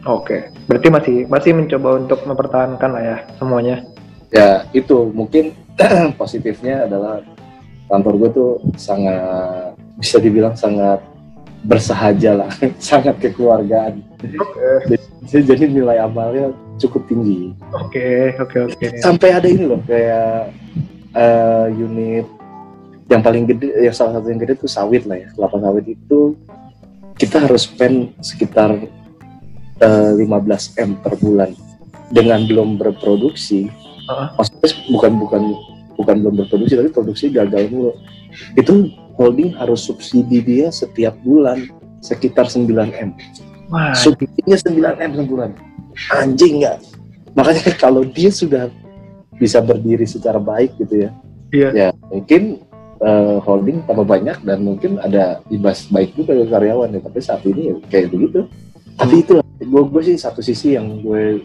Oke. 0.03 0.51
Berarti 0.67 0.87
masih 0.91 1.17
masih 1.31 1.51
mencoba 1.55 1.95
untuk 1.95 2.19
mempertahankan 2.27 2.89
lah 2.91 3.03
ya 3.03 3.17
semuanya. 3.39 3.87
ya 4.33 4.67
itu 4.75 5.07
mungkin 5.13 5.55
positifnya 6.19 6.85
adalah 6.89 7.23
kantor 7.87 8.13
gue 8.19 8.29
tuh 8.33 8.51
sangat 8.79 9.73
bisa 9.99 10.17
dibilang 10.19 10.55
sangat 10.55 10.99
bersahaja 11.63 12.43
lah 12.43 12.51
sangat 12.91 13.15
kekeluargaan 13.23 14.03
Oke. 14.19 14.69
jadi 15.31 15.43
jadi 15.55 15.63
nilai 15.71 15.97
amalnya 16.03 16.51
cukup 16.79 17.07
tinggi 17.07 17.55
Oke. 17.71 18.35
Oke. 18.39 18.57
Oke. 18.67 18.87
sampai 18.99 19.35
ada 19.35 19.47
ini 19.47 19.63
loh 19.63 19.79
kayak 19.87 20.51
eh, 21.15 21.67
unit 21.71 22.27
yang 23.07 23.21
paling 23.23 23.47
gede 23.47 23.67
yang 23.83 23.95
salah 23.95 24.19
satu 24.19 24.27
yang 24.31 24.41
gede 24.41 24.59
tuh 24.59 24.71
sawit 24.71 25.03
lah 25.07 25.19
ya 25.19 25.27
kelapa 25.35 25.59
sawit 25.59 25.85
itu 25.87 26.35
kita 27.15 27.45
harus 27.45 27.69
spend 27.69 28.11
sekitar 28.19 28.75
eh, 29.79 30.11
15 30.17 30.23
m 30.81 30.91
per 30.99 31.15
bulan 31.19 31.51
dengan 32.11 32.43
belum 32.43 32.75
berproduksi 32.79 33.71
Ah. 34.03 34.35
maksudnya 34.35 34.67
bukan 34.91 35.11
bukan 35.15 35.41
bukan 35.95 36.15
belum 36.23 36.33
berproduksi 36.45 36.73
tapi 36.79 36.89
produksi 36.89 37.25
gagal 37.29 37.69
mulu. 37.69 37.93
Itu 38.57 38.89
holding 39.17 39.53
harus 39.55 39.85
subsidi 39.85 40.41
dia 40.41 40.73
setiap 40.73 41.13
bulan 41.21 41.69
sekitar 42.01 42.49
9 42.49 42.67
m. 42.91 43.09
Wah. 43.71 43.95
subsidinya 43.95 44.57
9 44.59 45.01
m 45.01 45.11
sebulan. 45.23 45.49
Anjing 46.11 46.61
nggak? 46.65 46.77
Makanya 47.33 47.73
kalau 47.83 48.03
dia 48.05 48.29
sudah 48.29 48.69
bisa 49.37 49.61
berdiri 49.61 50.05
secara 50.05 50.37
baik 50.37 50.77
gitu 50.77 51.09
ya 51.09 51.11
Iya. 51.53 51.69
ya 51.73 51.89
mungkin 52.09 52.61
eh, 53.01 53.37
holding 53.45 53.85
tambah 53.85 54.05
banyak 54.09 54.41
dan 54.41 54.65
mungkin 54.65 54.97
ada 54.97 55.41
imbas 55.53 55.85
baik 55.89 56.17
juga 56.17 56.33
ke 56.33 56.49
karyawan 56.49 56.89
ya. 56.97 57.01
Tapi 57.01 57.19
saat 57.21 57.41
ini 57.45 57.69
ya 57.69 57.75
kayak 57.93 58.09
begitu. 58.09 58.49
Tapi 58.97 59.15
itu 59.21 59.33
gue 59.63 59.83
gue 59.89 60.01
sih 60.05 60.17
satu 60.17 60.41
sisi 60.41 60.73
yang 60.73 61.01
gue 61.01 61.41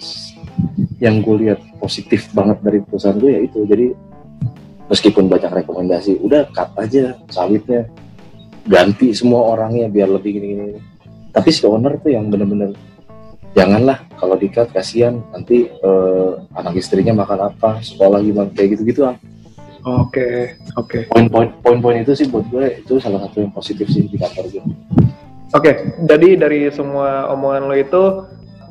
yang 0.99 1.21
gue 1.23 1.37
lihat 1.49 1.61
positif 1.79 2.29
banget 2.33 2.59
dari 2.65 2.81
perusahaan 2.81 3.17
gue 3.21 3.31
ya 3.31 3.41
itu. 3.45 3.61
Jadi 3.69 3.87
meskipun 4.89 5.29
banyak 5.29 5.53
rekomendasi 5.53 6.19
udah 6.25 6.49
cut 6.51 6.73
aja 6.81 7.15
sawitnya 7.29 7.87
ganti 8.65 9.13
semua 9.13 9.57
orangnya 9.57 9.89
biar 9.89 10.09
lebih 10.09 10.41
gini-gini 10.41 10.81
tapi 11.33 11.53
si 11.53 11.65
owner 11.69 12.01
tuh 12.01 12.13
yang 12.13 12.33
bener-bener 12.33 12.73
janganlah 13.53 14.05
kalau 14.17 14.37
di 14.37 14.49
cut 14.49 14.73
kasihan 14.73 15.21
nanti 15.33 15.69
eh, 15.69 16.31
anak 16.57 16.81
istrinya 16.81 17.25
makan 17.25 17.53
apa 17.53 17.85
sekolah 17.85 18.21
gimana 18.25 18.51
kayak 18.53 18.77
gitu-gitu 18.77 19.07
ah 19.07 19.17
Oke. 19.89 20.59
Oke. 20.75 21.07
poin-poin 21.09 21.49
poin-poin 21.65 22.03
itu 22.03 22.13
sih 22.13 22.27
buat 22.29 22.45
gue 22.51 22.83
itu 22.83 22.99
salah 22.99 23.25
satu 23.25 23.47
yang 23.47 23.53
positif 23.55 23.89
sih 23.89 24.05
di 24.05 24.19
kantor 24.19 24.51
gue 24.51 24.65
Oke. 25.57 25.97
Jadi 26.05 26.37
dari 26.37 26.69
semua 26.69 27.33
omongan 27.33 27.73
lo 27.73 27.73
itu, 27.73 28.05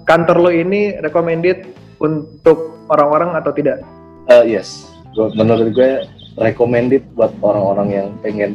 kantor 0.05 0.37
lo 0.45 0.51
ini 0.53 0.93
recommended 1.01 1.73
untuk 1.97 2.85
orang-orang 2.85 3.33
atau 3.33 3.49
tidak? 3.49 3.81
Eh, 4.29 4.45
yes 4.45 4.96
menurut 5.33 5.73
gue 5.73 5.91
recommended 6.37 7.01
buat 7.17 7.33
orang-orang 7.41 7.89
yang 7.89 8.07
pengen 8.21 8.51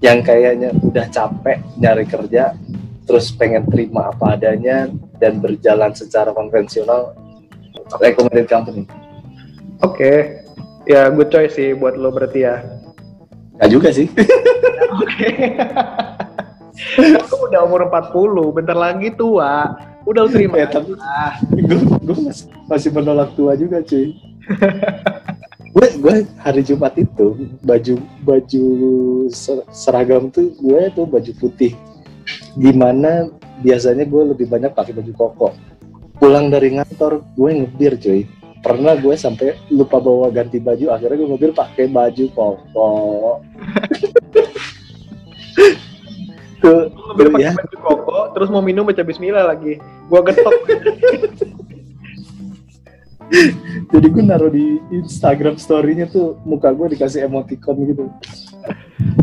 yang 0.00 0.24
kayaknya 0.24 0.72
udah 0.80 1.06
capek 1.08 1.60
nyari 1.76 2.08
kerja 2.08 2.56
terus 3.04 3.30
pengen 3.30 3.68
terima 3.68 4.08
apa 4.08 4.34
adanya 4.34 4.88
dan 5.20 5.38
berjalan 5.38 5.92
secara 5.92 6.32
konvensional 6.32 7.12
recommended 8.00 8.48
company 8.48 8.88
Oke. 9.82 10.38
Ya, 10.82 11.10
good 11.10 11.30
choice 11.30 11.54
sih 11.54 11.74
buat 11.74 11.98
lo 11.98 12.14
berarti 12.14 12.46
ya. 12.46 12.62
Nggak 13.58 13.70
juga 13.70 13.88
sih 13.90 14.06
Oke. 15.02 15.30
Kamu 16.98 17.42
udah 17.50 17.60
umur 17.66 17.90
40, 17.90 18.56
bentar 18.56 18.78
lagi 18.78 19.10
tua. 19.10 19.74
Udah 20.02 20.26
terima 20.30 20.58
Ya, 20.58 20.66
tapi- 20.66 20.94
gue 21.54 21.78
gue 21.82 22.16
masih, 22.18 22.46
masih 22.66 22.90
menolak 22.90 23.34
tua 23.34 23.54
juga 23.54 23.82
cuy 23.82 24.14
gue 25.72 25.88
gue 26.04 26.14
hari 26.36 26.60
Jumat 26.60 26.92
itu 27.00 27.48
baju 27.64 27.94
baju 28.28 28.66
ser- 29.32 29.64
seragam 29.72 30.28
tuh 30.28 30.52
gue 30.60 30.80
tuh 30.92 31.08
baju 31.08 31.32
putih. 31.40 31.72
Gimana 32.60 33.32
biasanya 33.64 34.04
gue 34.04 34.22
lebih 34.36 34.46
banyak 34.52 34.76
pakai 34.76 34.92
baju 34.92 35.12
koko. 35.16 35.48
Pulang 36.20 36.52
dari 36.52 36.76
ngantor 36.76 37.24
gue 37.34 37.50
ngebir 37.64 37.96
cuy. 37.96 38.28
Pernah 38.62 38.94
gue 39.00 39.16
sampai 39.18 39.58
lupa 39.72 39.98
bawa 39.98 40.30
ganti 40.30 40.60
baju 40.60 40.92
akhirnya 40.92 41.16
gue 41.18 41.28
ngebir 41.34 41.52
pakai 41.56 41.88
baju 41.88 42.24
koko. 42.36 42.90
Tuh 46.62 46.94
pakai 47.18 47.42
ya 47.42 47.50
baju 47.56 47.76
koko, 47.82 48.18
terus 48.38 48.48
mau 48.52 48.62
minum 48.62 48.86
baca 48.86 49.02
bismillah 49.02 49.50
lagi. 49.50 49.82
Gua 50.06 50.22
getok. 50.22 50.54
jadi 53.92 54.06
gue 54.08 54.22
naruh 54.22 54.52
di 54.52 54.80
Instagram 54.92 55.56
story-nya 55.56 56.10
tuh 56.10 56.36
muka 56.44 56.72
gue 56.72 56.96
dikasih 56.96 57.26
emoticon 57.26 57.76
gitu 57.88 58.08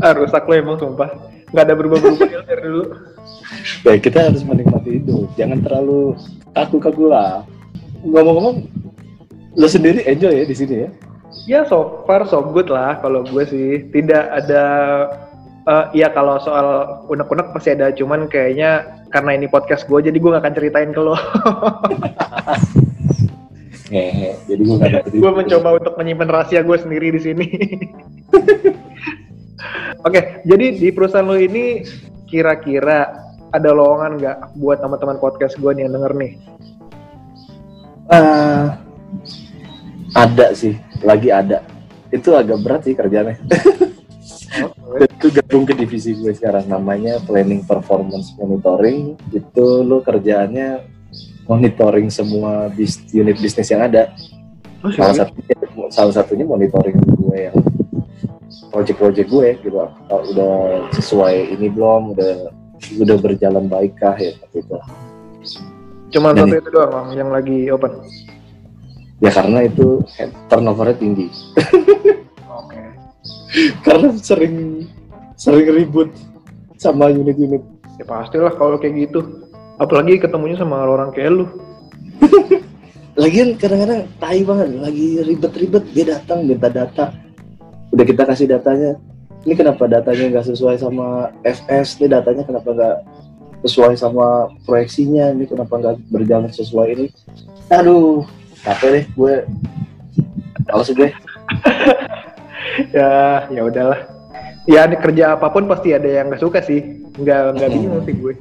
ah, 0.03 0.13
rusak 0.15 0.45
lo 0.47 0.53
emang 0.55 0.77
sumpah. 0.79 1.09
Nggak 1.49 1.63
ada 1.65 1.73
berubah-berubah 1.73 2.27
dari 2.45 2.61
dulu. 2.61 2.83
ya 3.81 3.97
kita 3.97 4.29
harus 4.29 4.45
menikmati 4.45 5.01
hidup 5.01 5.25
jangan 5.33 5.59
terlalu 5.65 6.13
kaku-kaku 6.53 7.09
lah 7.09 7.41
ngomong-ngomong 8.05 8.69
lo 9.57 9.67
sendiri 9.67 10.05
enjoy 10.05 10.29
ya 10.29 10.45
di 10.45 10.55
sini 10.55 10.75
ya 10.85 10.89
Ya 11.45 11.65
so 11.65 12.05
far 12.09 12.25
so 12.25 12.41
good 12.41 12.69
lah 12.69 12.97
kalau 13.01 13.25
gue 13.25 13.43
sih. 13.45 13.85
Tidak 13.89 14.25
ada 14.33 14.65
eh 15.69 15.85
ya 16.01 16.09
kalau 16.09 16.41
soal 16.41 17.01
unek-unek 17.09 17.53
pasti 17.53 17.77
ada, 17.77 17.93
cuman 17.93 18.25
kayaknya 18.25 19.01
karena 19.13 19.37
ini 19.37 19.45
podcast 19.45 19.85
gue, 19.85 19.97
jadi 20.01 20.17
gue 20.17 20.29
gak 20.33 20.41
akan 20.45 20.55
ceritain 20.57 20.89
ke 20.93 21.01
lo. 21.01 21.13
Jadi 23.89 24.61
gue 24.61 24.75
gak 24.77 24.91
dapet 24.93 25.11
gue 25.17 25.31
mencoba 25.33 25.69
untuk 25.81 25.93
menyimpan 25.97 26.29
rahasia 26.29 26.61
gue 26.61 26.77
sendiri 26.77 27.09
di 27.13 27.21
sini. 27.21 27.47
Oke, 30.07 30.39
jadi 30.47 30.79
di 30.79 30.89
perusahaan 30.95 31.27
lo 31.27 31.35
ini 31.35 31.83
kira-kira 32.29 33.27
ada 33.49 33.69
lowongan 33.73 34.21
nggak 34.21 34.37
buat 34.61 34.79
teman-teman 34.79 35.19
podcast 35.19 35.59
gue 35.59 35.71
nih 35.73 35.89
yang 35.89 35.93
denger 35.99 36.13
nih? 36.15 36.31
Ah, 38.07 38.79
ada 40.15 40.55
sih. 40.55 40.79
Lagi 41.03 41.33
ada. 41.33 41.65
Itu 42.13 42.37
agak 42.37 42.61
berat 42.63 42.87
sih 42.87 42.95
kerjanya 42.95 43.35
itu 44.97 45.27
gabung 45.35 45.67
ke 45.67 45.75
divisi 45.75 46.15
gue 46.15 46.33
sekarang. 46.33 46.71
Namanya 46.71 47.19
planning 47.27 47.67
performance 47.67 48.33
monitoring. 48.39 49.19
Itu 49.35 49.83
lo 49.83 49.99
kerjaannya 49.99 50.98
monitoring 51.49 52.13
semua 52.13 52.69
bis, 52.69 53.01
unit 53.09 53.33
bisnis 53.41 53.73
yang 53.73 53.81
ada. 53.89 54.13
Oh, 54.85 54.93
salah 54.93 55.25
satunya 55.25 55.55
salah 55.89 56.13
satunya 56.13 56.45
monitoring 56.45 56.95
gue 57.01 57.37
yang 57.49 57.57
project-project 58.69 59.27
gue 59.27 59.47
gitu. 59.65 59.77
Kalau 59.81 60.23
udah 60.29 60.53
sesuai 60.93 61.57
ini 61.57 61.67
belum 61.73 62.13
udah 62.13 62.33
udah 63.01 63.17
berjalan 63.19 63.65
baik 63.65 63.97
kah 63.97 64.13
ya 64.15 64.37
seperti 64.37 64.63
itu. 64.63 64.77
Cuma 66.15 66.31
Dan 66.31 66.47
satu 66.47 66.55
itu 66.61 66.69
doang 66.69 66.91
Bang, 66.93 67.07
yang 67.17 67.29
lagi 67.33 67.69
open. 67.73 67.91
ya 69.19 69.35
karena 69.35 69.67
itu 69.67 69.99
turnovernya 70.47 70.95
tinggi. 70.95 71.27
Oke. 72.61 72.81
karena 73.83 74.15
sering 74.15 74.87
sering 75.35 75.67
ribut 75.75 76.13
sama 76.79 77.11
unit-unit. 77.11 77.65
Ya 77.99 78.05
pastilah 78.07 78.55
kalau 78.55 78.79
kayak 78.79 79.09
gitu. 79.11 79.48
Apalagi 79.79 80.19
ketemunya 80.19 80.59
sama 80.59 80.83
orang 80.83 81.15
kayak 81.15 81.31
lu. 81.39 81.45
Lagian 83.21 83.55
kadang-kadang 83.55 84.07
tai 84.19 84.43
banget 84.43 84.67
lagi 84.79 85.07
ribet-ribet 85.23 85.83
dia 85.95 86.05
datang 86.19 86.45
minta 86.45 86.67
data. 86.67 87.15
Udah 87.95 88.05
kita 88.05 88.23
kasih 88.27 88.47
datanya. 88.51 88.99
Ini 89.47 89.55
kenapa 89.55 89.87
datanya 89.87 90.35
nggak 90.35 90.45
sesuai 90.51 90.83
sama 90.83 91.31
FS 91.47 91.99
ini 91.99 92.11
datanya 92.11 92.43
kenapa 92.43 92.69
nggak 92.75 92.97
sesuai 93.67 93.95
sama 93.99 94.51
proyeksinya? 94.67 95.31
Ini 95.35 95.47
kenapa 95.47 95.79
nggak 95.79 95.95
berjalan 96.11 96.51
sesuai 96.51 96.87
ini? 96.95 97.05
Aduh 97.71 98.27
capek 98.63 98.87
deh 98.91 99.05
gue. 99.15 99.35
Males 100.67 100.91
gue. 100.91 101.09
Ya 102.95 103.43
ya 103.51 103.67
udahlah. 103.67 104.07
Ya 104.63 104.87
kerja 104.87 105.35
apa 105.35 105.51
pun 105.51 105.67
pasti 105.67 105.91
ada 105.91 106.07
yang 106.07 106.31
nggak 106.31 106.39
suka 106.39 106.63
sih. 106.63 107.03
Nggak 107.19 107.59
nggak 107.59 107.69
bingung 107.75 108.03
sih 108.07 108.15
gue 108.15 108.33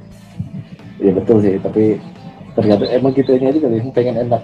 Iya 0.99 1.11
betul 1.15 1.37
sih, 1.39 1.55
tapi 1.63 1.95
ternyata 2.59 2.83
emang 2.91 3.15
gitu 3.15 3.31
aja 3.35 3.55
kali 3.55 3.79
pengen 3.95 4.15
enak. 4.27 4.41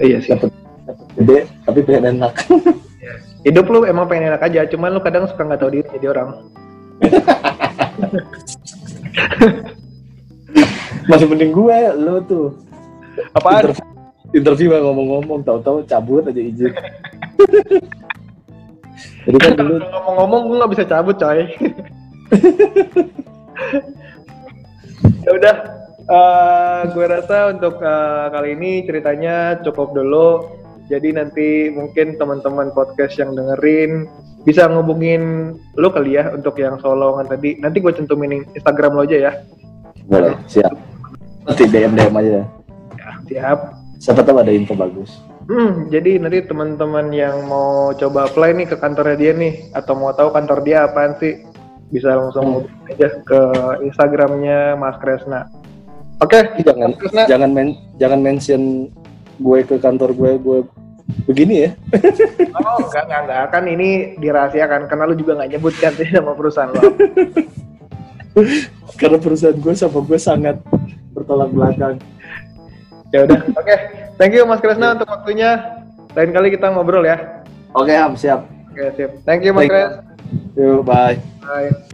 iya 0.00 0.16
sih 0.18 0.32
Dapet, 0.32 0.50
dapet 0.88 1.06
gede, 1.20 1.38
tapi 1.68 1.78
pengen 1.84 2.04
enak. 2.18 2.32
hidup 3.44 3.68
lu 3.68 3.84
emang 3.84 4.08
pengen 4.08 4.32
enak 4.32 4.40
aja 4.40 4.64
cuman 4.64 4.96
lu 4.96 5.00
kadang 5.04 5.28
suka 5.28 5.44
nggak 5.44 5.60
tahu 5.60 5.70
diri 5.76 5.84
jadi 6.00 6.16
orang 6.16 6.28
Masih 11.04 11.28
mending 11.28 11.52
gue, 11.52 11.78
lo 12.00 12.24
tuh. 12.24 12.56
apaan 13.36 13.68
Interview, 13.68 13.84
interview 14.32 14.68
mah 14.72 14.80
ngomong-ngomong, 14.88 15.44
tahu-tahu 15.44 15.84
cabut 15.84 16.24
aja 16.24 16.40
izin. 16.40 16.72
Jadi 19.28 19.36
kan 19.36 19.52
dulu 19.56 19.84
ngomong-ngomong 19.84 20.40
gue 20.48 20.56
nggak 20.56 20.72
bisa 20.72 20.84
cabut 20.88 21.16
coy 21.20 21.44
ya 25.24 25.30
udah 25.34 25.54
eh, 26.04 26.80
gue 26.92 27.06
rasa 27.06 27.52
untuk 27.52 27.80
eh, 27.80 28.26
kali 28.32 28.48
ini 28.56 28.70
ceritanya 28.88 29.60
cukup 29.64 29.92
dulu 29.92 30.28
jadi 30.88 31.16
nanti 31.16 31.72
mungkin 31.72 32.20
teman-teman 32.20 32.72
podcast 32.76 33.16
yang 33.16 33.32
dengerin 33.32 34.04
bisa 34.44 34.68
ngubungin 34.68 35.56
lo 35.80 35.88
kali 35.88 36.20
ya 36.20 36.28
untuk 36.36 36.60
yang 36.60 36.76
solongan 36.80 37.24
tadi 37.24 37.56
nanti 37.60 37.80
gue 37.80 37.92
cantumin 37.96 38.44
Instagram 38.52 38.92
lo 38.96 39.08
aja 39.08 39.30
ya 39.30 39.32
boleh, 40.04 40.36
siap. 40.44 40.72
Nanti 41.48 41.64
DM-DM 41.68 42.12
aja. 42.12 42.44
ya 43.00 43.10
siap 43.24 43.60
Siapa 44.00 44.20
tahu 44.20 44.44
ada 44.44 44.52
info 44.52 44.76
bagus. 44.76 45.16
Hmm, 45.48 45.88
jadi 45.88 46.20
nanti 46.20 46.44
teman-teman 46.44 47.08
yang 47.08 47.48
mau 47.48 47.92
coba 47.96 48.28
apply 48.28 48.52
nih 48.52 48.68
ke 48.68 48.76
kantornya 48.76 49.16
dia 49.16 49.32
nih 49.32 49.72
atau 49.72 49.96
mau 49.96 50.12
tahu 50.12 50.32
kantor 50.32 50.60
dia 50.64 50.88
apaan 50.88 51.16
sih 51.20 51.40
bisa 51.88 52.14
langsung 52.14 52.64
hubungin 52.64 52.88
aja 52.90 53.08
ke 53.20 53.40
Instagramnya 53.82 54.74
Mas 54.74 54.96
Kresna. 54.98 55.48
Oke, 56.18 56.40
Jangan 56.62 56.90
Mas 56.90 56.98
Kresna. 57.00 57.22
jangan 57.26 57.50
men, 57.50 57.68
jangan 57.98 58.20
mention 58.22 58.88
gue 59.34 59.58
ke 59.66 59.76
kantor 59.76 60.14
gue 60.14 60.30
gue 60.38 60.58
begini 61.26 61.68
ya. 61.68 61.70
Oh, 62.54 62.78
enggak, 62.80 63.04
enggak, 63.04 63.20
enggak. 63.26 63.44
Kan 63.50 63.64
ini 63.66 63.88
dirahasiakan 64.16 64.86
karena 64.86 65.04
lu 65.04 65.14
juga 65.14 65.36
nggak 65.36 65.50
nyebut 65.52 65.74
kan 65.76 65.92
sih 65.94 66.06
nama 66.08 66.32
perusahaan 66.32 66.70
lo. 66.70 66.80
Karena 68.94 69.18
perusahaan 69.18 69.54
gue 69.54 69.74
sama 69.74 70.00
gue 70.02 70.18
sangat 70.18 70.56
bertolak 71.14 71.50
belakang. 71.50 71.94
ya 73.10 73.26
udah, 73.26 73.40
oke. 73.54 73.74
Thank 74.18 74.34
you 74.34 74.42
Mas 74.46 74.58
Kresna 74.58 74.94
untuk 74.94 75.06
waktunya. 75.06 75.82
Lain 76.14 76.30
kali 76.30 76.50
kita 76.50 76.70
ngobrol 76.70 77.02
ya. 77.02 77.42
Oke, 77.74 77.90
Ham, 77.90 78.14
siap. 78.14 78.46
Oke, 78.70 78.90
sip. 78.94 79.10
Thank 79.26 79.42
you 79.42 79.54
Mas. 79.54 79.66
Kres. 79.66 79.98
Yuk, 80.54 80.82
bye. 80.82 81.18
Bye. 81.46 81.93